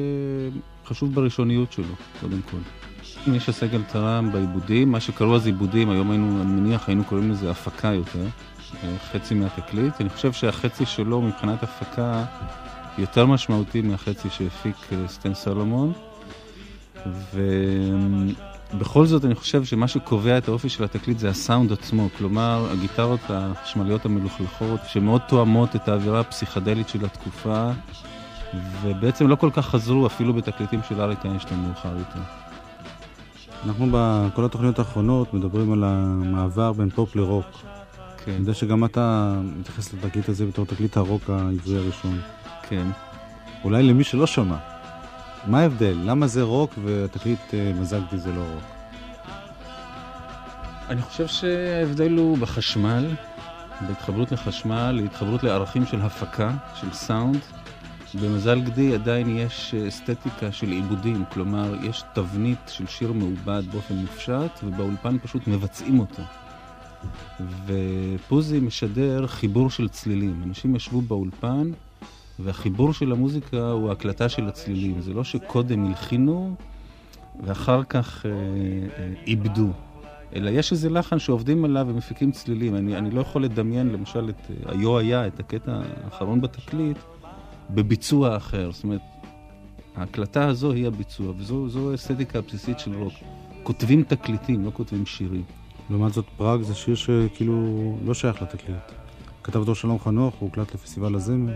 חשוב 0.86 1.16
בראשוניות 1.16 1.72
שלו, 1.72 1.96
קודם 2.22 2.42
כל. 2.52 2.58
מישה 3.28 3.52
סגל 3.52 3.82
תרם 3.84 4.32
בעיבודים, 4.32 4.92
מה 4.92 5.00
שקראו 5.00 5.36
אז 5.36 5.46
עיבודים, 5.46 5.90
היום 5.90 6.12
היינו, 6.12 6.42
אני 6.42 6.52
מניח, 6.52 6.88
היינו 6.88 7.04
קוראים 7.04 7.32
לזה 7.32 7.52
הפקה 7.52 7.88
יותר, 7.88 8.26
אה, 8.84 8.96
חצי 9.12 9.34
מהתקליט. 9.34 10.02
אני 10.02 10.10
חושב 10.10 10.34
שהחצי 10.34 10.86
שלו 10.86 11.22
מבחינת 11.22 11.64
הפקה 11.64 12.26
יותר 12.98 13.26
משמעותי 13.26 13.82
מהחצי 13.82 14.30
שהפיק 14.30 14.76
אה, 14.92 15.08
סטן 15.08 15.34
סלומון. 15.34 15.94
ובכל 18.74 19.06
זאת 19.06 19.26
אני 19.26 19.36
חושב 19.36 19.64
שמה 19.64 19.88
שקובע 19.88 20.38
את 20.38 20.48
האופי 20.48 20.70
של 20.70 20.84
התקליט 20.84 21.20
זה 21.20 21.30
הסאונד 21.30 21.72
עצמו, 21.72 22.10
כלומר 22.18 22.68
הגיטרות 22.72 23.20
החשמליות 23.30 24.06
המלוכלכות 24.06 24.80
שמאוד 24.88 25.22
תואמות 25.28 25.76
את 25.76 25.88
האווירה 25.88 26.20
הפסיכדלית 26.20 26.90
של 26.90 27.06
התקופה 27.06 27.72
ובעצם 28.82 29.28
לא 29.28 29.36
כל 29.36 29.50
כך 29.54 29.66
חזרו 29.66 30.08
אפילו 30.08 30.34
בתקליטים 30.34 30.80
של 30.90 31.02
אריק 31.02 31.26
איינשטיין 31.26 31.60
מאוחר 31.60 31.98
יותר. 31.98 32.20
אנחנו 33.66 33.88
בכל 33.92 34.46
התוכניות 34.46 34.80
האחרונות 34.80 35.34
מדברים 35.34 35.74
על 35.74 35.84
המעבר 35.84 36.74
בין 36.74 36.90
פופ 36.90 37.16
לרוק. 37.16 37.46
כן. 38.26 38.32
אני 38.32 38.40
יודע 38.40 38.54
שגם 38.54 38.86
אתה 38.86 39.36
מתייחס 39.60 39.94
לתקליט 39.94 40.30
הזה 40.30 40.46
בתור 40.46 40.66
תקליט 40.66 40.98
הרוק 40.98 41.30
העברי 41.30 41.78
הראשון. 41.78 42.20
כן. 42.70 42.88
אולי 43.64 43.84
למי 43.84 44.04
שלא 44.04 44.28
שמע, 44.28 44.58
מה 45.48 45.60
ההבדל? 45.60 45.98
למה 46.04 46.28
זה 46.28 46.44
רוק 46.44 46.74
והתקליט 46.84 47.54
אה, 47.54 47.72
מזל 47.80 47.99
גדי 47.99 48.18
זה 48.18 48.32
לא 48.32 48.42
רוק? 48.54 48.64
אני 50.90 51.02
חושב 51.02 51.28
שההבדל 51.28 52.12
הוא 52.12 52.38
בחשמל, 52.38 53.06
בהתחברות 53.88 54.32
לחשמל, 54.32 55.02
התחברות 55.06 55.44
לערכים 55.44 55.86
של 55.86 56.02
הפקה, 56.02 56.52
של 56.76 56.94
סאונד. 56.94 57.40
במזל 58.22 58.62
גדי 58.62 58.94
עדיין 58.94 59.38
יש 59.38 59.74
אסתטיקה 59.74 60.52
של 60.52 60.70
עיבודים, 60.70 61.24
כלומר, 61.34 61.76
יש 61.84 62.04
תבנית 62.14 62.60
של 62.68 62.88
שיר 62.88 63.14
מעובד 63.14 63.64
באופן 63.72 63.96
מופשט, 63.96 64.64
ובאולפן 64.64 65.18
פשוט 65.20 65.48
מבצעים 65.48 66.00
אותו. 66.00 66.24
ופוזי 67.66 68.60
משדר 68.60 69.28
חיבור 69.28 69.70
של 69.70 69.90
צלילים. 69.90 70.42
אנשים 70.44 70.76
ישבו 70.76 71.02
באולפן, 71.02 71.72
והחיבור 72.40 72.94
של 72.94 73.12
המוזיקה 73.12 73.70
הוא 73.70 73.92
הקלטה 73.92 74.30
של 74.30 74.48
הצלילים. 74.48 75.02
זה 75.02 75.14
לא 75.14 75.24
שקודם 75.24 75.86
הלחינו, 75.86 76.56
ואחר 77.44 77.84
כך 77.84 78.26
אה, 78.26 78.32
אה, 78.32 79.14
איבדו. 79.28 79.70
אלא 80.36 80.50
יש 80.50 80.72
איזה 80.72 80.90
לחן 80.90 81.20
שעובדים 81.20 81.66
עליו 81.66 81.86
ומפיקים 81.90 82.32
צלילים. 82.32 82.76
אני, 82.76 82.98
אני 82.98 83.12
לא 83.12 83.22
יכול 83.22 83.44
לדמיין, 83.44 83.90
למשל, 83.90 84.30
את 84.30 84.52
היו 84.66 84.98
היה, 84.98 85.28
את 85.28 85.40
הקטע 85.40 85.82
האחרון 86.04 86.42
בתקליט, 86.42 86.98
בביצוע 87.70 88.38
אחר. 88.38 88.72
זאת 88.72 88.84
אומרת, 88.84 89.02
ההקלטה 89.96 90.48
הזו 90.48 90.72
היא 90.72 90.88
הביצוע, 90.88 91.34
וזו 91.38 91.92
האסתטיקה 91.92 92.40
הבסיסית 92.40 92.80
של 92.80 92.94
רוק. 92.96 93.14
כותבים 93.64 94.04
תקליטים, 94.04 94.66
לא 94.66 94.72
כותבים 94.74 95.06
שירים. 95.06 95.44
לעומת 95.90 96.14
זאת, 96.14 96.26
פראג 96.38 96.62
זה 96.62 96.76
שיר 96.76 96.96
שכאילו 96.96 97.98
לא 98.06 98.14
שייך 98.14 98.42
לתקליט. 98.42 98.78
כתב 99.44 99.60
אותו 99.60 99.76
שלום 99.76 100.00
חנוך, 100.00 100.36
הוא 100.36 100.50
הוקלט 100.50 100.74
לפסטיבל 100.74 101.16
הזמר. 101.16 101.54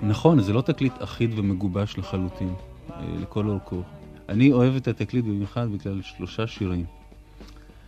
נכון, 0.00 0.40
זה 0.40 0.52
לא 0.52 0.60
תקליט 0.60 0.92
אחיד 0.98 1.38
ומגובש 1.38 1.98
לחלוטין, 1.98 2.54
אה, 2.90 3.04
לכל 3.20 3.48
אורכו. 3.48 3.82
אני 4.28 4.52
אוהב 4.52 4.76
את 4.76 4.88
התקליט 4.88 5.24
במיוחד 5.24 5.68
בגלל 5.72 6.02
שלושה 6.02 6.46
שירים. 6.46 6.84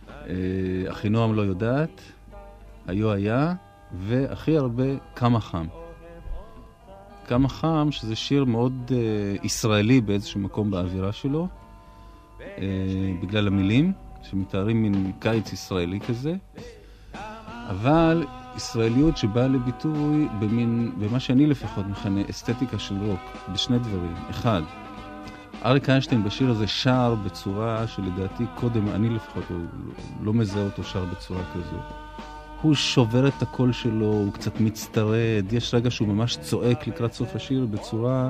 אה, 0.09 0.33
אחינועם 0.91 1.35
לא 1.35 1.41
יודעת, 1.41 2.01
היו 2.87 3.11
היה, 3.11 3.53
והכי 3.99 4.57
הרבה 4.57 4.83
כמה 5.15 5.39
חם. 5.39 5.65
כמה 7.27 7.49
חם, 7.49 7.87
שזה 7.91 8.15
שיר 8.15 8.45
מאוד 8.45 8.91
uh, 8.91 9.45
ישראלי 9.45 10.01
באיזשהו 10.01 10.39
מקום 10.39 10.71
באווירה 10.71 11.11
שלו, 11.11 11.47
uh, 12.39 12.41
בגלל 13.21 13.47
המילים, 13.47 13.93
שמתארים 14.23 14.81
מין 14.81 15.11
קיץ 15.19 15.53
ישראלי 15.53 15.99
כזה, 15.99 16.35
אבל 17.69 18.25
ישראליות 18.55 19.17
שבאה 19.17 19.47
לביטוי 19.47 20.27
במין, 20.39 20.91
במה 20.99 21.19
שאני 21.19 21.45
לפחות 21.45 21.85
מכנה 21.85 22.21
אסתטיקה 22.29 22.79
של 22.79 22.95
רוק, 23.05 23.19
בשני 23.53 23.79
דברים. 23.79 24.13
אחד, 24.29 24.61
אריק 25.65 25.89
איינשטיין 25.89 26.23
בשיר 26.23 26.49
הזה 26.49 26.67
שר 26.67 27.15
בצורה 27.25 27.87
שלדעתי 27.87 28.43
קודם, 28.55 28.87
אני 28.89 29.09
לפחות 29.09 29.43
לא, 29.49 29.57
לא 30.23 30.33
מזהה 30.33 30.63
אותו 30.63 30.83
שר 30.83 31.05
בצורה 31.05 31.41
כזו. 31.53 32.04
הוא 32.65 32.75
שובר 32.75 33.27
את 33.27 33.41
הקול 33.41 33.71
שלו, 33.71 34.05
הוא 34.05 34.33
קצת 34.33 34.59
מצטרד, 34.59 35.53
יש 35.53 35.73
רגע 35.73 35.91
שהוא 35.91 36.07
ממש 36.07 36.37
צועק 36.37 36.87
לקראת 36.87 37.13
סוף 37.13 37.35
השיר 37.35 37.65
בצורה 37.65 38.29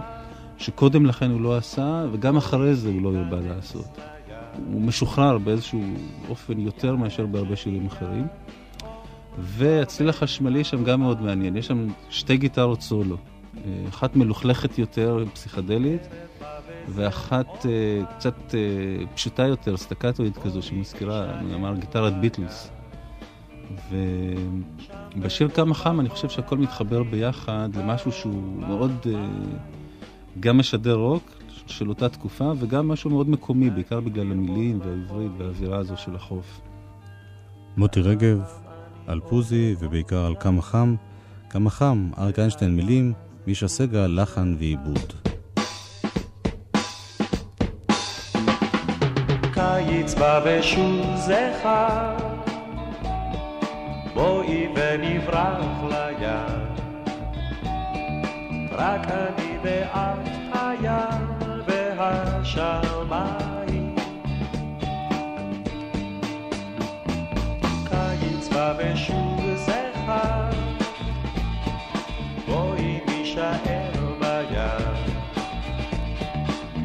שקודם 0.57 1.05
לכן 1.05 1.31
הוא 1.31 1.41
לא 1.41 1.57
עשה, 1.57 2.05
וגם 2.11 2.37
אחרי 2.37 2.75
זה 2.75 2.89
הוא 2.89 3.01
לא 3.01 3.09
ירבה 3.17 3.37
לעשות. 3.39 3.97
הוא 4.71 4.81
משוחרר 4.81 5.37
באיזשהו 5.37 5.81
אופן 6.29 6.59
יותר 6.59 6.95
מאשר 6.95 7.25
בהרבה 7.25 7.55
שירים 7.55 7.85
אחרים. 7.85 8.27
והצליל 9.37 10.09
החשמלי 10.09 10.63
שם 10.63 10.83
גם 10.83 10.99
מאוד 10.99 11.21
מעניין, 11.21 11.57
יש 11.57 11.67
שם 11.67 11.87
שתי 12.09 12.37
גיטרות 12.37 12.81
סולו. 12.81 13.17
אחת 13.89 14.15
מלוכלכת 14.15 14.77
יותר, 14.79 15.23
פסיכדלית, 15.33 16.01
ואחת 16.87 17.47
uh, 17.47 18.15
קצת 18.15 18.35
uh, 18.49 19.15
פשוטה 19.15 19.43
יותר, 19.43 19.77
סטקטואית 19.77 20.37
כזו, 20.37 20.61
שמזכירה, 20.61 21.39
אמר, 21.55 21.75
גיטרת 21.75 22.19
ביטלס. 22.19 22.74
ובשיר 25.15 25.49
כמה 25.49 25.73
חם 25.73 25.99
אני 25.99 26.09
חושב 26.09 26.29
שהכל 26.29 26.57
מתחבר 26.57 27.03
ביחד 27.03 27.69
למשהו 27.75 28.11
שהוא 28.11 28.59
מאוד 28.59 28.91
uh, 29.03 29.07
גם 30.39 30.57
משדר 30.57 30.95
רוק 30.95 31.23
של 31.67 31.89
אותה 31.89 32.09
תקופה, 32.09 32.51
וגם 32.59 32.87
משהו 32.87 33.09
מאוד 33.09 33.29
מקומי, 33.29 33.69
בעיקר 33.69 33.99
בגלל 33.99 34.31
המילים 34.31 34.79
והעברית 34.79 35.31
והאווירה 35.37 35.77
הזו 35.77 35.97
של 35.97 36.15
החוף. 36.15 36.61
מוטי 37.77 38.01
רגב, 38.01 38.41
על 39.07 39.19
פוזי 39.29 39.75
ובעיקר 39.79 40.25
על 40.25 40.35
כמה 40.39 40.61
חם. 40.61 40.95
כמה 41.49 41.69
חם, 41.69 42.09
אריק 42.17 42.39
איינשטיין 42.39 42.75
מילים, 42.75 43.13
מישה 43.47 43.67
סגל, 43.67 44.21
לחן 44.21 44.55
ועיבוד. 44.59 45.13
קיץ 49.53 50.13
בא 50.13 50.41
בשוזך, 50.45 51.69
בואי 54.15 54.67
ונברח 54.75 55.83
לים. 55.89 56.65
רק 58.71 59.07
אני 59.11 59.57
ואת 59.63 60.27
הים 60.53 61.27
והשמיים. 61.97 63.95
קיץ 67.89 68.47
בא 68.53 68.73
בשוזך, 68.79 70.11
בואי 72.47 72.99
נישאר 73.07 73.91
בים. 74.19 74.95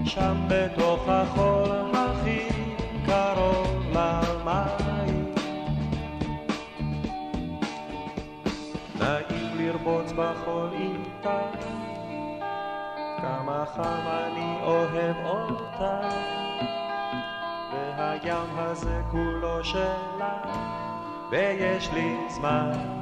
שם 0.05 0.37
בתוך 0.49 1.09
החול 1.09 1.50
בחול 10.21 10.73
איתך, 10.73 11.31
כמה 13.23 13.65
חם 13.75 14.07
אני 14.07 14.59
אוהב 14.63 15.17
אותך, 15.27 15.85
והים 17.73 18.59
הזה 18.59 19.03
כולו 19.11 19.65
שלך, 19.65 20.25
ויש 21.31 21.91
לי 21.93 22.17
זמן. 22.29 23.00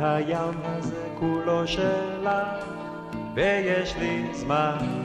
והים 0.00 0.60
הזה 0.64 1.08
כולו 1.18 1.66
שלך, 1.66 2.64
ויש 3.34 3.96
לי 3.96 4.34
זמן. 4.34 4.99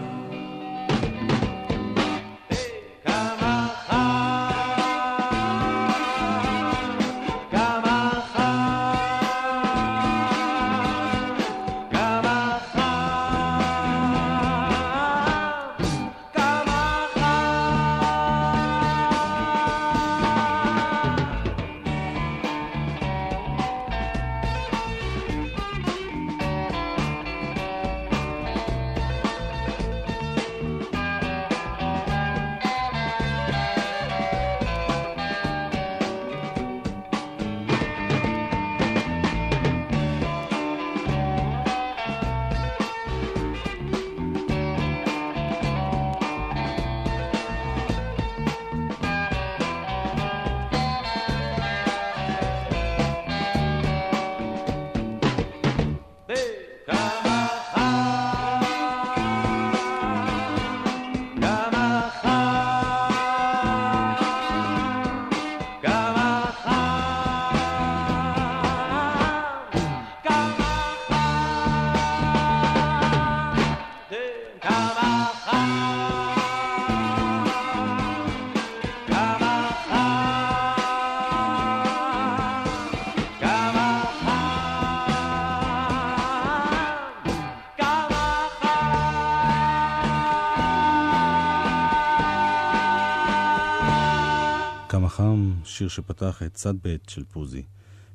שיר 95.89 96.03
שפתח 96.03 96.43
את 96.45 96.53
צד 96.53 96.73
ב' 96.83 96.95
של 97.07 97.23
פוזי. 97.23 97.63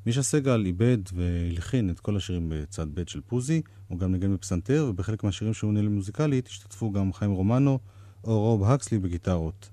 מישה 0.07 0.23
סגל 0.23 0.63
איבד 0.67 0.99
והלחין 1.15 1.91
את 1.91 2.01
כל 2.01 2.17
השירים 2.17 2.53
בצד 2.55 2.87
ב' 2.95 3.03
של 3.07 3.21
פוזי, 3.21 3.63
הוא 3.89 3.99
גם 3.99 4.13
ניגן 4.13 4.35
בפסנתר, 4.35 4.87
ובחלק 4.91 5.25
מהשירים 5.25 5.55
שהוא 5.55 5.73
ניהל 5.73 5.89
מוזיקלית 5.89 6.47
השתתפו 6.47 6.93
גם 6.93 7.13
חיים 7.13 7.31
רומנו 7.31 7.79
או 8.25 8.41
רוב 8.41 8.65
הקסלי 8.65 8.99
בגיטרות. 8.99 9.71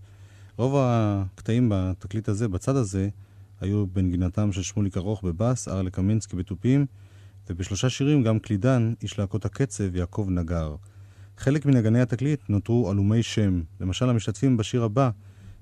רוב 0.58 0.76
הקטעים 0.78 1.72
בתקליט 1.74 2.30
הזה, 2.30 2.48
בצד 2.48 2.76
הזה, 2.76 3.10
היו 3.62 3.88
בנגינתם 3.88 4.52
של 4.52 4.62
שמוליק 4.62 4.98
ארוך 4.98 5.24
בבאס, 5.24 5.68
ארלה 5.68 5.90
קמינסקי 5.90 6.36
בתופים, 6.36 6.86
ובשלושה 7.50 7.90
שירים 7.90 8.24
גם 8.24 8.40
קלידן, 8.40 8.94
איש 9.02 9.20
להקות 9.20 9.46
הקצב, 9.46 9.96
יעקב 9.96 10.28
נגר. 10.30 10.76
חלק 11.38 11.66
מנגני 11.66 12.02
התקליט 12.02 12.40
נותרו 12.50 12.90
עלומי 12.90 13.24
שם, 13.24 13.62
למשל 13.80 14.10
המשתתפים 14.10 14.58
בשיר 14.58 14.84
הבא, 14.84 15.10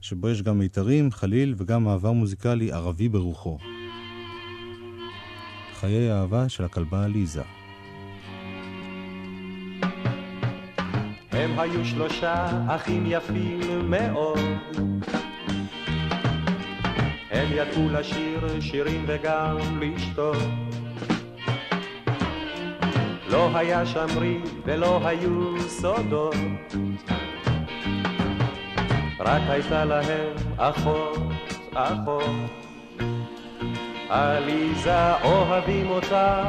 שבו 0.05 0.29
יש 0.29 0.41
גם 0.41 0.59
מיתרים, 0.59 1.11
חליל 1.11 1.53
וגם 1.57 1.83
מעבר 1.83 2.11
מוזיקלי 2.11 2.71
ערבי 2.71 3.09
ברוחו. 3.09 3.57
חיי 5.73 6.11
האהבה 6.11 6.49
של 6.49 6.63
הכלבה 6.63 7.03
עליזה. 7.03 7.41
הם 11.31 11.59
היו 11.59 11.85
שלושה 11.85 12.65
אחים 12.75 13.03
יפים 13.07 13.89
מאוד. 13.89 14.39
הם 17.31 17.47
ידעו 17.51 17.89
לשיר 17.89 18.61
שירים 18.61 19.05
וגם 19.07 19.57
לשתות. 19.81 20.37
לא 23.29 23.57
היה 23.57 23.85
שם 23.85 24.07
ולא 24.65 25.07
היו 25.07 25.59
סודות. 25.67 26.35
רק 29.19 29.41
הייתה 29.49 29.85
להם 29.85 30.33
אחות, 30.57 31.17
אחות. 31.73 32.25
עליזה 34.09 35.15
אוהבים 35.23 35.89
אותה 35.89 36.43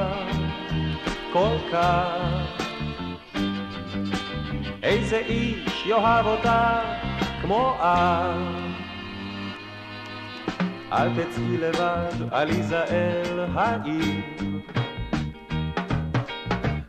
כל 1.32 1.56
כך. 1.72 2.56
איזה 4.82 5.18
איש 5.18 5.86
יאהב 5.86 6.26
אותה 6.26 6.80
כמו 7.42 7.74
אב. 7.80 8.36
אל 10.92 11.08
תצאי 11.14 11.58
לבד, 11.58 12.12
עליזה 12.30 12.84
אל 12.84 13.40
העיר. 13.54 14.22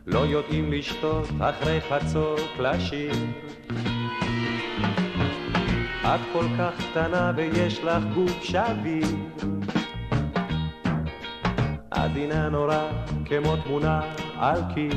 לא 0.06 0.18
יודעים 0.18 0.72
לשתות 0.72 1.28
אחרי 1.40 1.80
חצות 1.80 2.50
לשיר. 2.58 3.12
את 6.14 6.20
כל 6.32 6.46
כך 6.58 6.72
קטנה 6.90 7.32
ויש 7.36 7.84
לך 7.84 8.02
גוף 8.14 8.42
שביר. 8.42 9.16
עדינה 11.90 12.48
נורא 12.48 12.78
כמו 13.24 13.56
תמונה 13.56 14.00
על 14.38 14.62
קיר. 14.74 14.92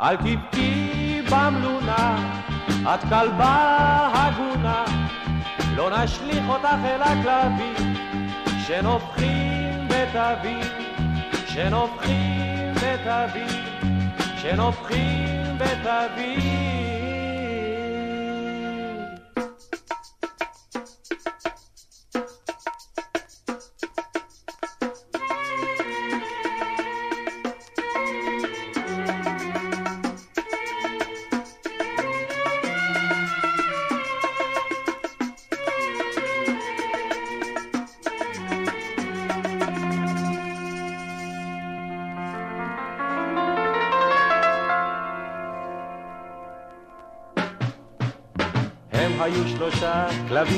אל 0.00 0.16
תבכי 0.16 1.20
במלונה, 1.30 2.32
את 2.82 3.00
כלבה 3.00 4.08
הגונה, 4.14 4.84
לא 5.76 5.90
נשליך 5.90 6.44
אותך 6.48 6.78
אל 6.84 7.02
הכלבים, 7.02 7.94
שנופחים 8.66 9.88
בתווים, 9.88 10.68
שנופחים 11.46 12.74
בתווים, 12.74 13.64
שנופחים 14.36 15.58
בתווים. 15.58 16.85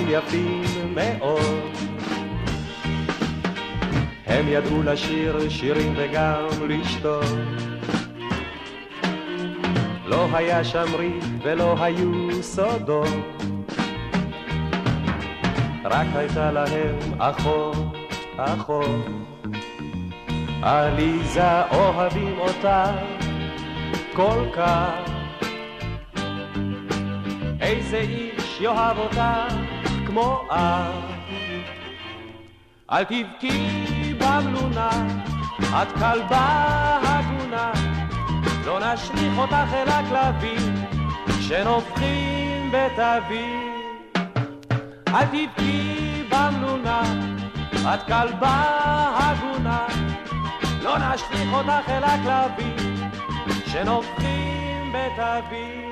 יפים 0.08 0.94
מאוד. 0.94 1.76
הם 4.26 4.48
ידעו 4.48 4.82
לשיר 4.82 5.48
שירים 5.48 5.94
וגם 5.96 6.46
לשתות. 6.68 7.24
לא 10.04 10.26
היה 10.32 10.64
שם 10.64 10.94
ריב 10.98 11.38
ולא 11.42 11.74
היו 11.80 12.42
סודות. 12.42 13.42
רק 15.84 16.06
הייתה 16.14 16.52
להם 16.52 16.98
אחות, 17.18 17.96
אחות. 18.36 19.06
עליזה 20.62 21.62
אוהבים 21.70 22.38
אותה 22.38 22.84
כל 24.12 24.44
כך. 24.56 24.90
איזה 27.60 27.98
איש 27.98 28.60
יאהב 28.60 28.98
אותה 28.98 29.67
כמו 30.08 30.44
אב. 30.50 30.94
אל 32.92 33.04
תבכי 33.04 34.14
במלונה, 34.18 34.90
את 35.82 35.92
כלבה 35.92 36.98
הגונה, 37.02 37.72
לא 38.66 38.80
נשליך 38.80 39.38
אותך 39.38 39.72
אל 39.72 39.88
הכלבים 39.88 40.74
שנובחים 41.40 42.72
בתווים. 42.72 43.74
אל 45.08 45.24
תבכי 45.24 46.22
במלונה, 46.30 47.02
את 47.94 48.02
כלבה 48.06 48.64
הגונה, 49.18 49.86
לא 50.82 50.98
נשליך 50.98 51.52
אותך 51.52 51.88
אל 51.88 52.04
הכלבים 52.04 53.10
שנובחים 53.66 54.92
בתווים. 54.92 55.87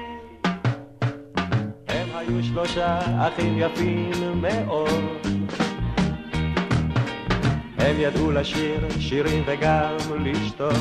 היו 2.19 2.45
שלושה 2.45 2.99
אחים 3.29 3.59
יפים 3.59 4.43
מאוד. 4.43 4.91
הם 7.79 7.97
ידעו 7.99 8.31
לשיר 8.31 8.91
שירים 9.01 9.45
וגם 9.47 9.97
לשתות. 10.25 10.77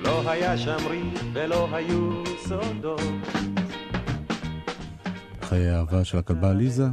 לא 0.00 0.30
היה 0.30 0.58
שם 0.58 0.76
ריב 0.90 1.30
ולא 1.32 1.68
היו 1.72 2.24
סודות. 2.36 3.00
חיי 5.42 5.68
האהבה 5.68 6.04
של 6.04 6.18
הכלבה 6.18 6.50
עליזה, 6.50 6.86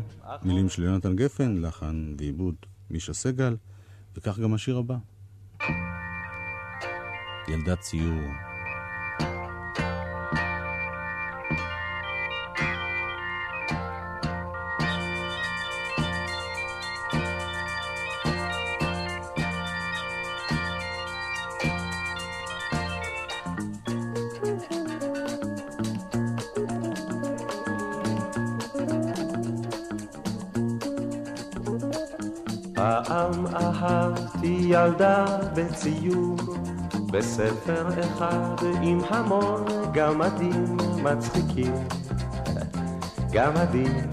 מילים 0.44 0.70
של 0.70 0.84
יונתן 0.84 1.16
גפן, 1.16 1.58
לחן 1.58 2.14
ועיבוד 2.18 2.56
מישה 2.90 3.14
סגל, 3.14 3.56
וכך 4.16 4.40
גם 4.40 4.54
השיר 4.54 4.78
הבא. 4.78 4.96
ילדת 7.48 7.80
ציור. 7.80 8.49
ילדה 34.72 35.26
בציור, 35.56 36.36
בספר 37.12 37.88
אחד 38.00 38.56
עם 38.82 39.00
המון 39.10 39.66
גמדים 39.94 40.78
מצחיקים. 41.04 41.74
גמדים. 43.32 44.10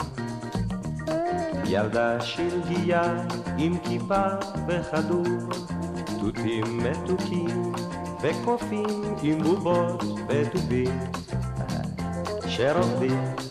ילדה 1.65 2.21
שלגיה 2.21 3.03
עם 3.59 3.79
כיפה 3.79 4.25
וכדור, 4.69 5.27
תותים 6.21 6.79
מתוקים 6.79 7.73
וקופים 8.21 9.15
עם 9.23 9.43
בובות 9.43 10.05
ותופים 10.29 10.99
שרוקדים. 12.47 13.46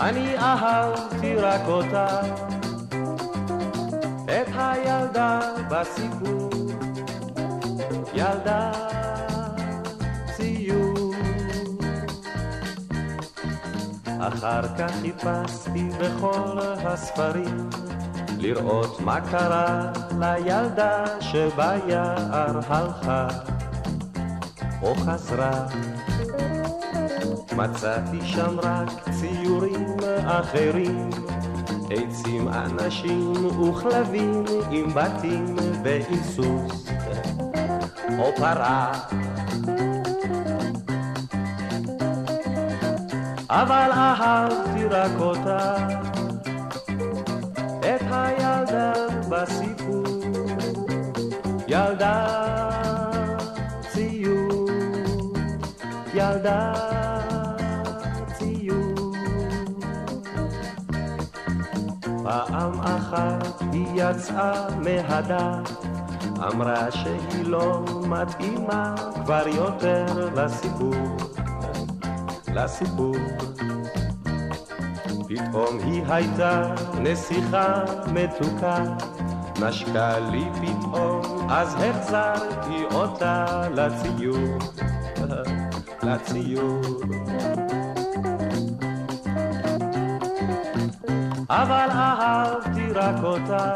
אני 0.00 0.38
אהבתי 0.38 1.34
רק 1.34 1.60
אותה, 1.66 2.20
את 4.24 4.48
הילדה 4.56 5.40
בסיפור, 5.70 6.50
ילדה 8.14 8.72
ציור. 10.36 11.14
אחר 14.20 14.62
כך 14.78 14.92
חיפשתי 15.00 15.88
בכל 16.00 16.58
הספרים 16.84 17.70
לראות 18.38 19.00
מה 19.00 19.20
קרה 19.20 19.92
לילדה 20.18 21.04
שביער 21.20 22.60
הלכה 22.68 23.28
או 24.82 24.94
חזרה. 24.94 25.66
מצאתי 27.56 28.18
שם 28.24 28.60
רק 28.60 28.88
ציורים 29.10 29.96
אחרים, 30.24 31.10
עצים, 31.90 32.48
אנשים 32.48 33.32
וכלבים 33.46 34.44
עם 34.70 34.94
בתים 34.94 35.56
ועם 35.84 36.22
סוס 36.22 36.86
או 38.18 38.32
פרה. 38.36 38.92
אבל 43.50 43.90
אהבתי 43.92 44.84
רק 44.84 45.20
אותה, 45.20 45.76
את 47.80 48.02
הילדה 48.10 48.92
בסיפור, 49.28 50.04
ילדה 51.68 52.26
ציור, 53.92 54.66
ילדה 56.14 56.89
אחת 63.10 63.62
היא 63.72 63.86
יצאה 63.94 64.68
מהדף, 64.84 65.70
אמרה 66.52 66.90
שהיא 66.90 67.44
לא 67.44 67.84
מתאימה 68.08 68.94
כבר 69.14 69.48
יותר 69.48 70.30
לסיפור. 70.36 71.16
לסיפור. 72.54 73.14
פתאום 75.28 75.78
היא 75.84 76.02
הייתה 76.08 76.74
נסיכה 77.00 77.82
מתוקה, 78.12 78.84
נשקה 79.60 80.18
לי 80.18 80.44
פתאום, 80.60 81.46
אז 81.50 81.74
החזרתי 81.74 82.84
אותה 82.94 83.68
לציור, 83.74 84.58
לציור. 86.06 86.80
אבל 91.50 91.86
אהבתי 91.90 92.92
רק 92.94 93.22
אותה, 93.22 93.74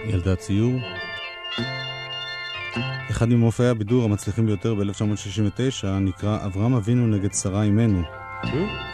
ילדה 0.07 0.37
ציור. 0.37 0.73
אחד 3.11 3.29
ממופעי 3.29 3.69
הבידור 3.69 4.05
המצליחים 4.05 4.47
ביותר 4.47 4.75
ב-1969 4.75 5.87
נקרא 6.01 6.39
אברהם 6.47 6.75
אבינו 6.75 7.07
נגד 7.07 7.33
שרה 7.33 7.63
אימנו. 7.63 8.03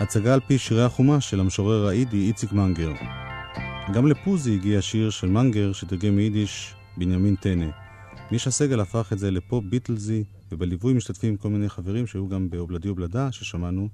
הצגה 0.01 0.35
על 0.35 0.41
פי 0.41 0.59
שירי 0.59 0.85
החומש 0.85 1.31
של 1.31 1.41
המשורר 1.41 1.87
האידי 1.87 2.17
איציק 2.17 2.53
מנגר. 2.53 2.93
גם 3.93 4.07
לפוזי 4.07 4.55
הגיע 4.55 4.83
שיר 4.83 5.11
של 5.11 5.29
מנגר 5.29 5.73
שתרגם 5.73 6.17
מיידיש 6.17 6.75
בנימין 6.97 7.37
טנא. 7.37 7.67
מישה 8.31 8.51
סגל 8.51 8.81
הפך 8.81 9.13
את 9.13 9.19
זה 9.19 9.31
לפופ 9.31 9.65
ביטלזי, 9.65 10.25
ובליווי 10.53 10.95
משתתפים 10.95 11.37
כל 11.37 11.49
מיני 11.49 11.69
חברים 11.69 12.07
שהיו 12.07 12.29
גם 12.29 12.51
באובלדי 12.51 12.89
אובלדה 12.89 13.33
ששמענו, 13.33 13.89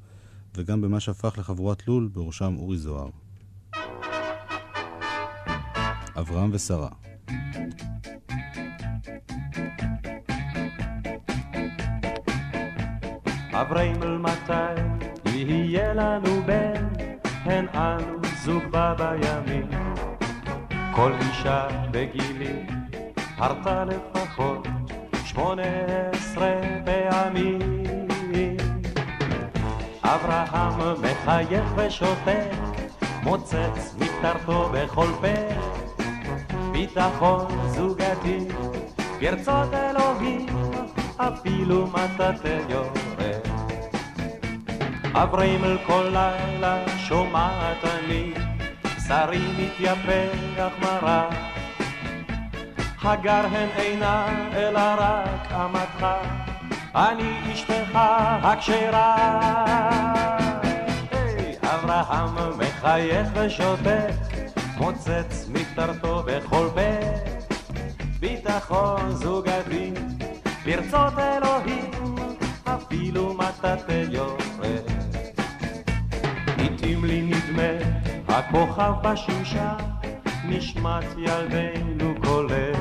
וגם 0.57 0.80
במה 0.80 1.01
שהפך 1.01 1.38
לחבורת 1.38 1.88
לול, 1.88 2.09
בראשם 2.12 2.57
אורי 2.59 2.78
זוהר. 2.78 3.09
אברהם 6.16 6.51
ושרה. 6.53 6.88
אבריימל 13.53 14.18
מתי 14.18 14.80
יהיה 15.26 15.95
לנו 15.95 16.43
בן, 16.47 16.86
הן 17.24 17.68
אנו 17.68 18.31
זוג 18.45 18.64
בה 18.70 18.95
בימים. 18.95 19.68
כל 20.95 21.12
אישה 21.20 21.66
בגילי 21.90 22.66
הרתה 23.36 23.84
לפחות 23.84 24.66
שמונה 25.24 25.62
עשרה 26.12 26.61
פעמים. 26.84 27.59
אברהם 30.03 31.03
מחייך 31.03 31.64
ושותק, 31.76 32.51
מוצץ 33.22 33.95
מפטרתו 33.99 34.70
בכל 34.72 35.09
פה. 35.20 35.62
ביטחון 36.72 37.47
זוגתי, 37.68 38.38
ברצות 39.20 39.74
אלוהים, 39.74 40.47
אפילו 41.16 41.86
מטאטא 41.86 42.59
יורד. 42.68 43.51
אבריימל 45.14 45.78
כל 45.86 46.04
לילה 46.12 46.84
שומעת 46.98 47.84
אני, 47.84 48.32
בשרי 48.84 49.46
מתייפח 49.58 50.72
מרה. 50.80 51.28
הגר 53.02 53.46
הן 53.52 53.68
אינה 53.76 54.26
אלא 54.56 54.80
רק 54.98 55.52
אמתך, 55.52 56.06
אני 56.94 57.52
אשתך 57.52 57.98
הכשרה. 58.42 59.16
אברהם 61.62 62.58
מחייך 62.58 63.28
ושותק, 63.34 64.14
מוצץ 64.76 65.48
מפטרתו 65.48 66.22
בכל 66.26 66.68
פה, 66.74 66.90
ביטחון 68.20 69.10
זוגתי, 69.10 69.92
ברצות 70.64 71.18
אלוהים, 71.18 71.90
אפילו 72.64 73.34
מטאטא 73.34 74.04
יורד. 74.10 74.91
התאים 76.64 77.04
לי 77.04 77.22
נדמה, 77.22 77.72
הכוכב 78.28 78.92
בשמשה, 79.02 79.76
נשמת 80.44 81.04
ילדינו 81.18 82.14
כולל. 82.24 82.72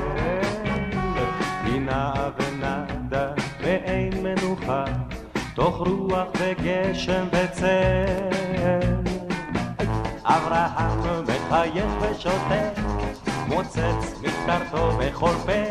היא 1.64 1.80
נעה 1.80 2.28
ונדה 2.38 3.32
ואין 3.60 4.22
מנוחה, 4.22 4.84
תוך 5.54 5.76
רוח 5.76 6.28
וגשם 6.38 7.24
וצל. 7.32 9.02
אברהם 10.24 11.24
מחייך 11.24 11.90
ושותק, 12.00 12.80
מוצץ 13.48 14.20
מפטרתו 14.22 14.98
בכל 14.98 15.34
פה. 15.46 15.62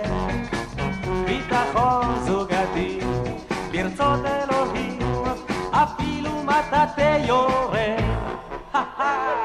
ביטחון 1.25 2.19
זוגתי, 2.25 2.99
ברצות 3.71 4.19
אלוהים, 4.25 4.50
אפילו 5.83 6.43
מטאטא 6.43 7.17
יורד. 7.27 8.01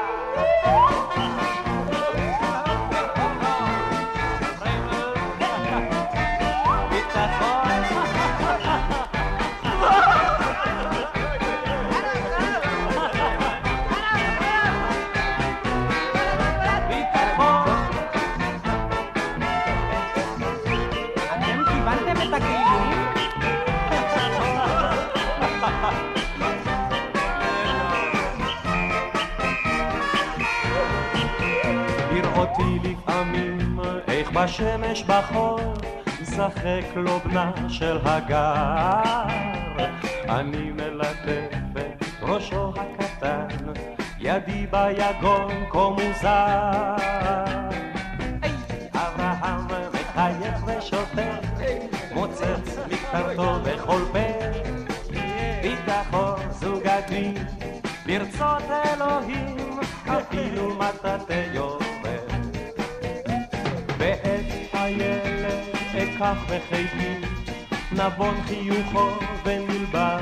בשמש 34.97 35.03
בחור 35.03 35.59
משחק 36.21 36.95
לו 36.95 37.19
בנה 37.19 37.51
של 37.69 37.97
הגר. 38.03 39.23
אני 40.29 40.71
מלטף 40.71 41.55
את 41.73 42.05
ראשו 42.21 42.73
הקטן 42.75 43.47
ידי 44.19 44.67
ביגון 44.67 45.51
כה 45.69 45.89
מוזר. 45.89 46.95
אברהם 48.93 49.67
מחייך 49.93 50.63
ושותק 50.65 51.41
מוצץ 52.13 52.77
מקטרתו 52.91 53.59
בכל 53.63 54.01
פה. 54.11 54.19
ביטחון 55.61 56.39
זוגתי 56.51 57.33
ברצות 58.05 58.63
אלוהים 58.71 59.79
אפילו 60.07 60.75
מטאטא 60.75 61.43
אקח 66.17 66.37
בחיתי 66.45 67.27
נבון 67.91 68.35
חיוכו 68.47 69.09
ונלבר 69.43 70.19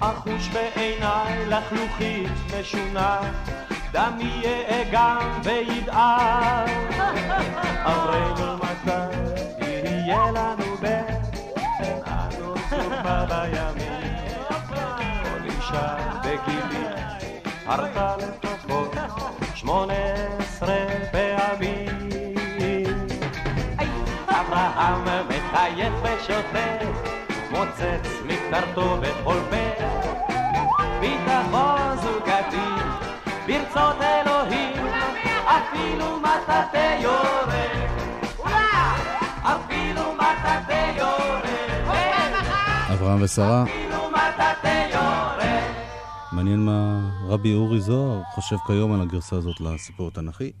אחוש 0.00 0.48
בעיניי 0.48 1.46
לחלוכית 1.46 2.28
משונה 2.60 3.20
דמי 3.92 4.42
יאגם 4.42 5.40
וידער. 5.44 6.64
אמרנו 7.86 8.56
מתי 8.56 9.16
יהיה 9.86 10.30
לנו 10.30 10.76
בן, 10.80 11.14
אנו 12.06 12.54
צופה 12.70 13.24
בימים. 13.24 14.18
כל 15.22 15.44
אישה 15.44 15.96
בגילי 16.20 16.84
הרתה 17.66 18.16
לתוכו 18.16 18.84
שמונה 19.54 19.94
עשרה 20.38 20.97
אברהם 24.98 25.26
מחייך 25.28 25.92
ושותק, 26.02 26.86
מוצץ 27.50 28.08
מקטרתו 28.26 28.96
בכל 29.00 29.38
פה. 29.50 29.84
ביטחון 31.00 31.96
זוגתי, 32.02 32.68
ברצות 33.46 33.96
אלוהים, 34.02 34.86
אפילו 35.44 36.20
מטאטא 36.20 36.98
יורד. 37.02 37.88
אפילו 39.42 40.14
מטאטא 40.14 40.92
יורד. 40.96 41.44
אברהם 42.92 43.22
ושרה. 43.22 43.64
מעניין 46.32 46.60
מה 46.64 47.00
רבי 47.26 47.54
אורי 47.54 47.80
זוהר 47.80 48.22
חושב 48.34 48.56
כיום 48.66 48.92
על 48.92 49.00
הגרסה 49.00 49.36
הזאת 49.36 49.60
לסיפור 49.60 50.08
התנ"כי. 50.08 50.52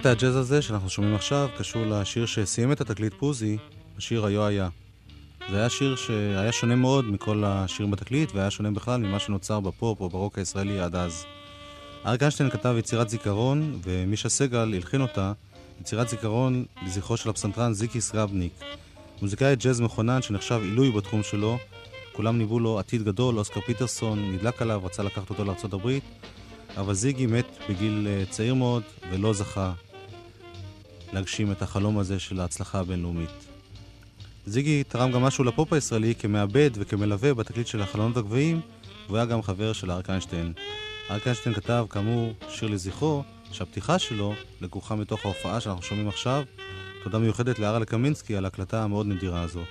קטע 0.00 0.10
הג'אז 0.10 0.36
הזה 0.36 0.62
שאנחנו 0.62 0.90
שומעים 0.90 1.14
עכשיו 1.14 1.48
קשור 1.58 1.86
לשיר 1.86 2.26
שסיים 2.26 2.72
את 2.72 2.80
התקליט 2.80 3.14
פוזי, 3.14 3.56
השיר 3.98 4.26
היו 4.26 4.46
היה. 4.46 4.68
זה 5.50 5.56
היה 5.56 5.70
שיר 5.70 5.96
שהיה 5.96 6.52
שונה 6.52 6.76
מאוד 6.76 7.04
מכל 7.04 7.42
השירים 7.46 7.90
בתקליט, 7.90 8.34
והיה 8.34 8.50
שונה 8.50 8.70
בכלל 8.70 9.00
ממה 9.00 9.18
שנוצר 9.18 9.60
בפופ 9.60 10.00
או 10.00 10.08
ברוק 10.08 10.38
הישראלי 10.38 10.80
עד 10.80 10.96
אז. 10.96 11.24
אריק 12.06 12.22
איינשטיין 12.22 12.50
כתב 12.50 12.74
יצירת 12.78 13.08
זיכרון, 13.08 13.80
ומישה 13.84 14.28
סגל 14.28 14.74
הלחין 14.74 15.00
אותה, 15.00 15.32
יצירת 15.80 16.08
זיכרון 16.08 16.64
לזכרו 16.86 17.16
של 17.16 17.30
הפסנתרן 17.30 17.72
זיגי 17.72 18.00
סקרבניק. 18.00 18.52
מוזיקאי 19.22 19.56
ג'אז 19.56 19.80
מכונן 19.80 20.22
שנחשב 20.22 20.60
עילוי 20.62 20.90
בתחום 20.90 21.22
שלו, 21.22 21.58
כולם 22.12 22.38
ניבאו 22.38 22.60
לו 22.60 22.78
עתיד 22.78 23.02
גדול, 23.02 23.38
אוסקר 23.38 23.60
פיטרסון 23.60 24.32
נדלק 24.32 24.62
עליו, 24.62 24.80
רצה 24.84 25.02
לקחת 25.02 25.30
אותו 25.30 25.44
לארצות 25.44 25.72
הברית, 25.72 26.04
אבל 26.76 26.94
זיגי 26.94 27.26
מת 27.26 27.46
בגיל 27.68 28.06
אה, 28.10 28.24
צעיר 28.30 28.54
מאוד 28.54 28.82
ולא 29.10 29.32
זכה 29.32 29.72
להגשים 31.12 31.52
את 31.52 31.62
החלום 31.62 31.98
הזה 31.98 32.18
של 32.18 32.40
ההצלחה 32.40 32.80
הבינלאומית. 32.80 33.30
זיגי 34.46 34.84
תרם 34.84 35.12
גם 35.12 35.22
משהו 35.22 35.44
לפופ 35.44 35.72
הישראלי 35.72 36.14
כמעבד 36.14 36.70
וכמלווה 36.74 37.34
בתקליט 37.34 37.66
של 37.66 37.82
החלונות 37.82 38.16
הגבוהים, 38.16 38.60
והוא 39.06 39.16
היה 39.16 39.26
גם 39.26 39.42
חבר 39.42 39.72
של 39.72 39.90
אריק 39.90 40.10
איינשטיין. 40.10 40.52
אריק 41.10 41.26
איינשטיין 41.26 41.54
כתב, 41.54 41.86
כאמור, 41.90 42.32
שיר 42.48 42.68
לזכרו, 42.68 43.22
שהפתיחה 43.52 43.98
שלו 43.98 44.34
לקוחה 44.60 44.94
מתוך 44.94 45.24
ההופעה 45.24 45.60
שאנחנו 45.60 45.82
שומעים 45.82 46.08
עכשיו. 46.08 46.42
תודה 47.04 47.18
מיוחדת 47.18 47.58
לארלה 47.58 47.84
קמינסקי 47.84 48.36
על 48.36 48.44
ההקלטה 48.44 48.82
המאוד 48.82 49.06
נדירה 49.06 49.42
הזו. 49.42 49.62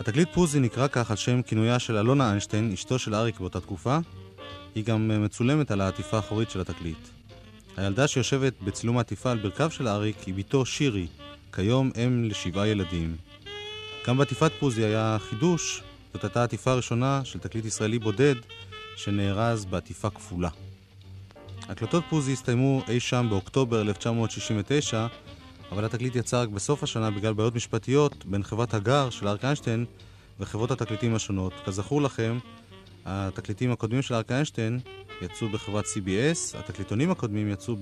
התקליט 0.00 0.28
פוזי 0.34 0.60
נקרא 0.60 0.88
כך 0.88 1.10
על 1.10 1.16
שם 1.16 1.42
כינויה 1.42 1.78
של 1.78 1.96
אלונה 1.96 2.28
איינשטיין, 2.28 2.72
אשתו 2.72 2.98
של 2.98 3.14
אריק 3.14 3.40
באותה 3.40 3.60
תקופה. 3.60 3.98
היא 4.74 4.84
גם 4.84 5.10
אה, 5.10 5.18
מצולמת 5.18 5.70
על 5.70 5.80
העטיפה 5.80 6.16
האחורית 6.16 6.50
של 6.50 6.60
התקליט. 6.60 7.15
הילדה 7.76 8.08
שיושבת 8.08 8.52
בצילום 8.62 8.98
העטיפה 8.98 9.30
על 9.30 9.38
ברכיו 9.38 9.70
של 9.70 9.88
אריק 9.88 10.20
היא 10.20 10.34
בתו 10.34 10.66
שירי, 10.66 11.06
כיום 11.52 11.90
אם 12.04 12.24
לשבעה 12.24 12.68
ילדים. 12.68 13.16
גם 14.06 14.18
בעטיפת 14.18 14.52
פוזי 14.58 14.84
היה 14.84 15.16
חידוש, 15.20 15.82
זאת 16.12 16.24
הייתה 16.24 16.40
העטיפה 16.40 16.70
הראשונה 16.70 17.20
של 17.24 17.38
תקליט 17.38 17.64
ישראלי 17.64 17.98
בודד 17.98 18.34
שנארז 18.96 19.64
בעטיפה 19.64 20.10
כפולה. 20.10 20.48
הקלטות 21.68 22.04
פוזי 22.10 22.32
הסתיימו 22.32 22.82
אי 22.88 23.00
שם 23.00 23.26
באוקטובר 23.30 23.80
1969, 23.80 25.06
אבל 25.72 25.84
התקליט 25.84 26.16
יצא 26.16 26.42
רק 26.42 26.48
בסוף 26.48 26.82
השנה 26.82 27.10
בגלל 27.10 27.32
בעיות 27.32 27.54
משפטיות 27.54 28.26
בין 28.26 28.42
חברת 28.42 28.74
הגר 28.74 29.10
של 29.10 29.28
אריק 29.28 29.44
איינשטיין 29.44 29.84
וחברות 30.40 30.70
התקליטים 30.70 31.14
השונות. 31.14 31.52
כזכור 31.66 32.02
לכם, 32.02 32.38
התקליטים 33.04 33.72
הקודמים 33.72 34.02
של 34.02 34.14
אריק 34.14 34.32
איינשטיין 34.32 34.80
יצאו 35.22 35.48
בחברת 35.48 35.84
CBS, 35.84 36.58
התקליטונים 36.58 37.10
הקודמים 37.10 37.50
יצאו 37.50 37.76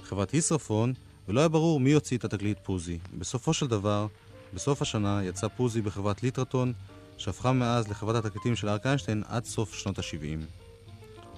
בחברת 0.00 0.30
הישרפון, 0.30 0.92
ולא 1.28 1.40
היה 1.40 1.48
ברור 1.48 1.80
מי 1.80 1.90
יוציא 1.90 2.18
את 2.18 2.24
התקליט 2.24 2.58
פוזי. 2.62 2.98
בסופו 3.18 3.54
של 3.54 3.66
דבר, 3.66 4.06
בסוף 4.54 4.82
השנה 4.82 5.24
יצא 5.24 5.48
פוזי 5.48 5.82
בחברת 5.82 6.22
ליטרטון, 6.22 6.72
שהפכה 7.18 7.52
מאז 7.52 7.88
לחברת 7.88 8.24
התקליטים 8.24 8.56
של 8.56 8.68
אריק 8.68 8.86
איינשטיין 8.86 9.22
עד 9.28 9.44
סוף 9.44 9.74
שנות 9.74 9.98
ה-70. 9.98 10.44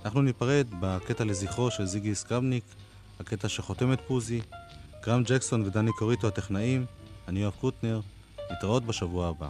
אנחנו 0.05 0.23
ניפרד 0.23 0.67
בקטע 0.81 1.25
לזכרו 1.25 1.71
של 1.71 1.87
זיגי 1.87 2.15
סקרבניק, 2.15 2.65
הקטע 3.21 3.49
שחותם 3.49 3.93
את 3.93 4.01
פוזי, 4.07 4.41
גרם 5.05 5.23
ג'קסון 5.23 5.63
ודני 5.63 5.93
קוריטו 5.93 6.29
הטכנאים, 6.29 6.87
אני 7.29 7.41
יואב 7.43 7.53
קוטנר, 7.61 8.01
להתראות 8.51 8.85
בשבוע 8.85 9.29
הבא. 9.29 9.49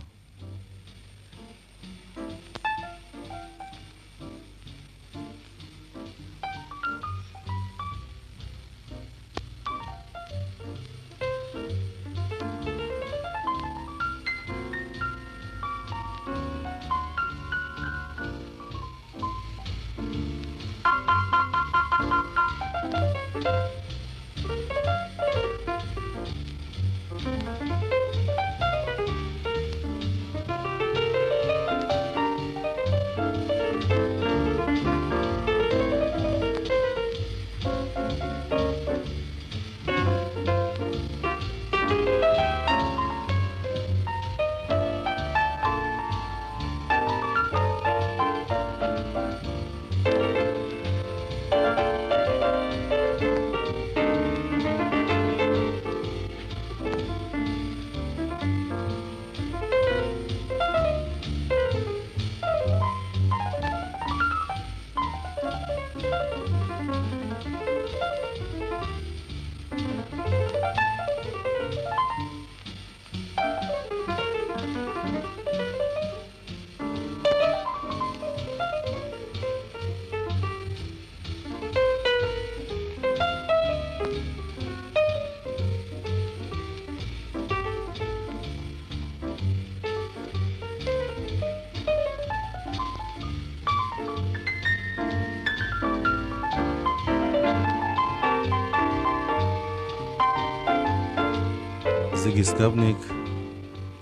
זיגי 102.37 102.49
סקבניק, 102.49 102.97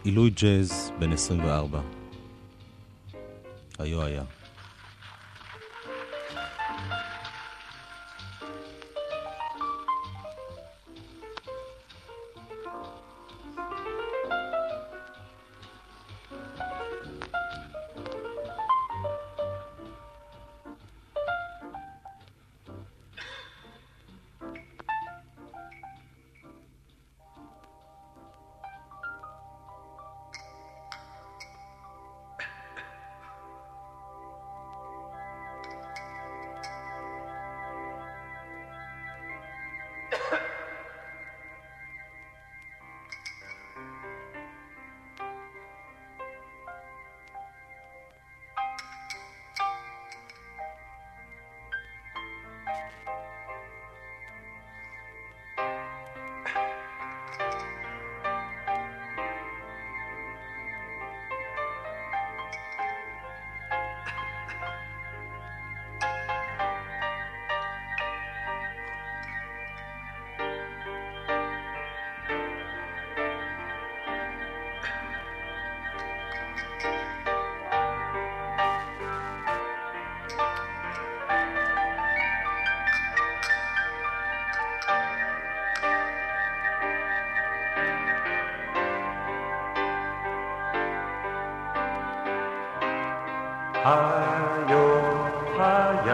עילוי 0.05 0.31
ג'אז 0.31 0.93
בן 0.99 1.13
24. 1.13 1.81
היו 3.79 4.03
היה. 4.03 4.23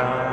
היה 0.01 0.30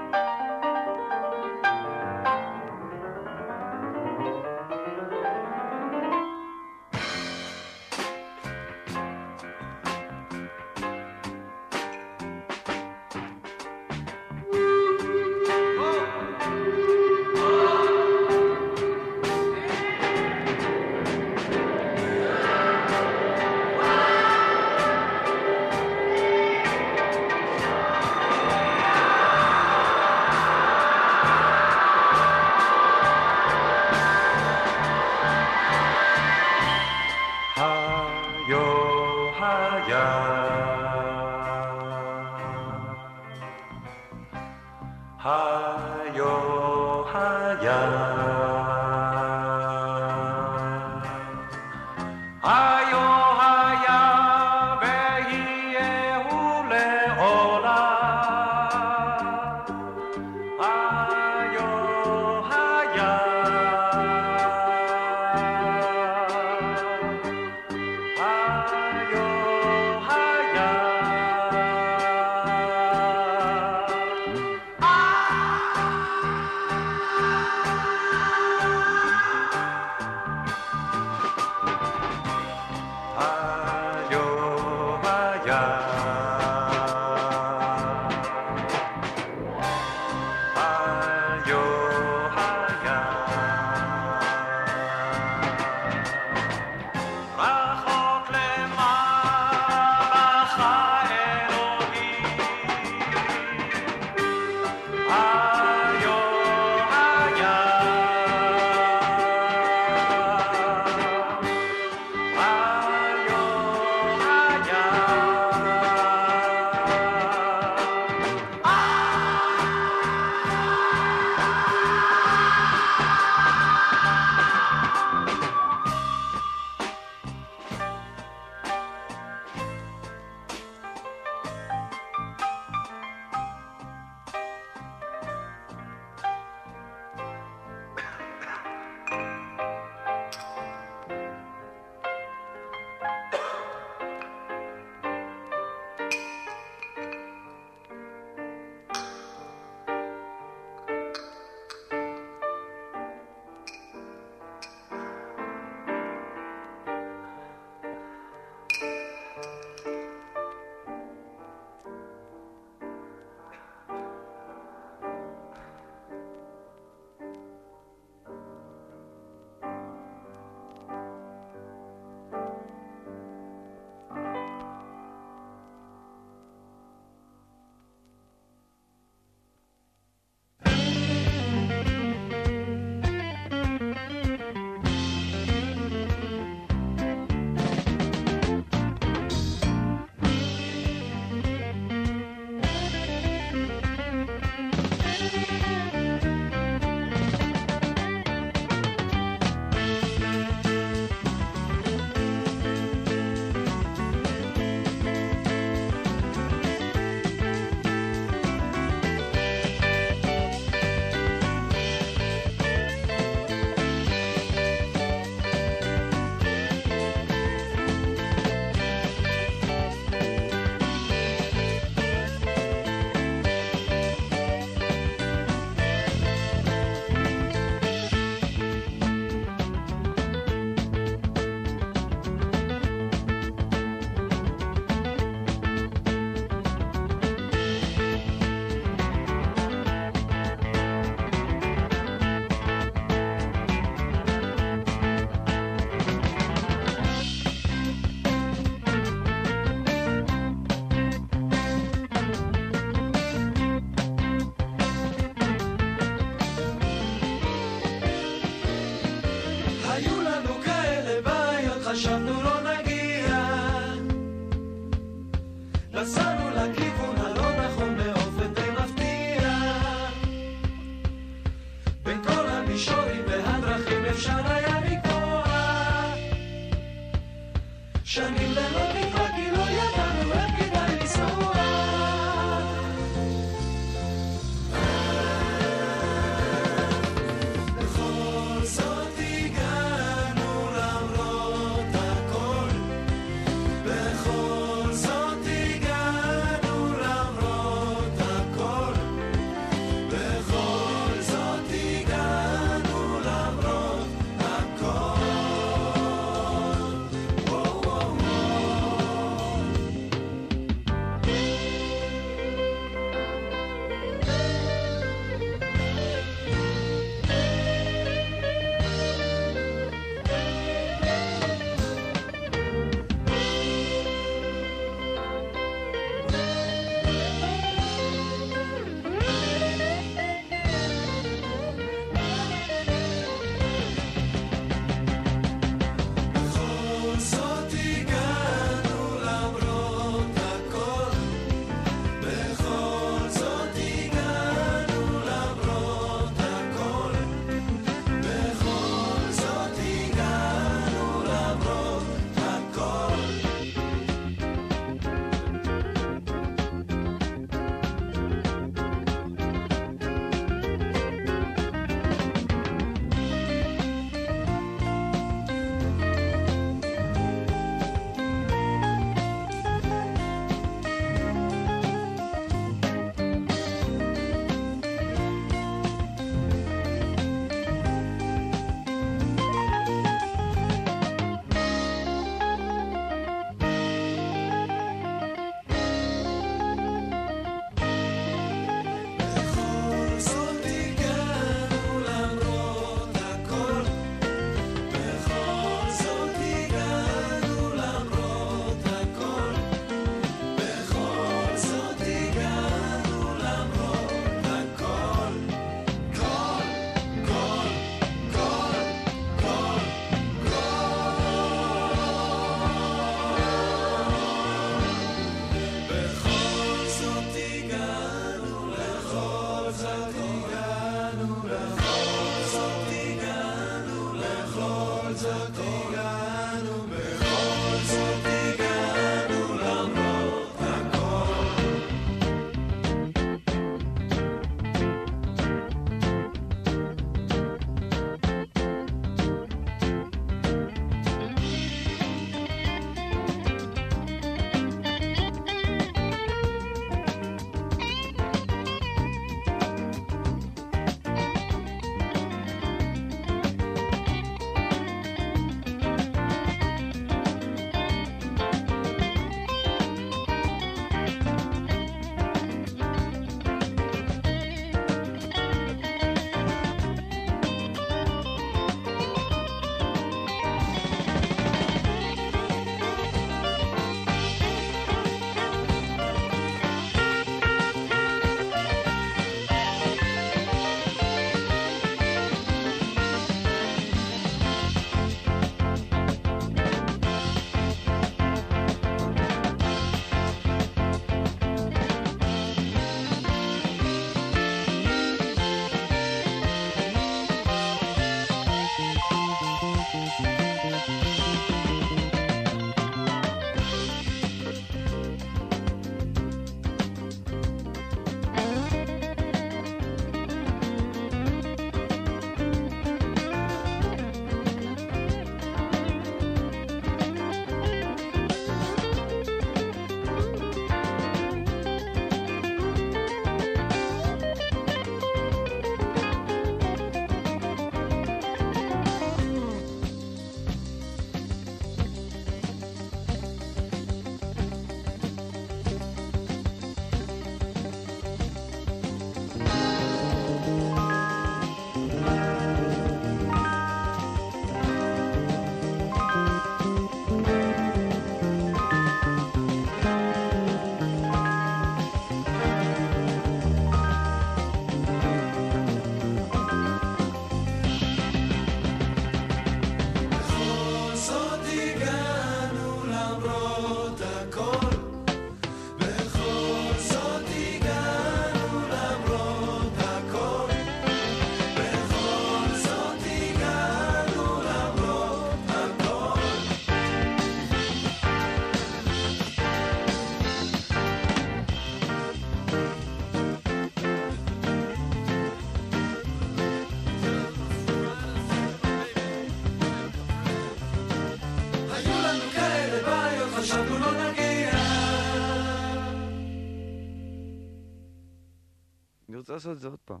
רוצה 599.34 599.48
לעשות 599.48 599.56
את 599.56 599.60
זה 599.60 599.68
עוד 599.68 599.80
פעם. 599.84 600.00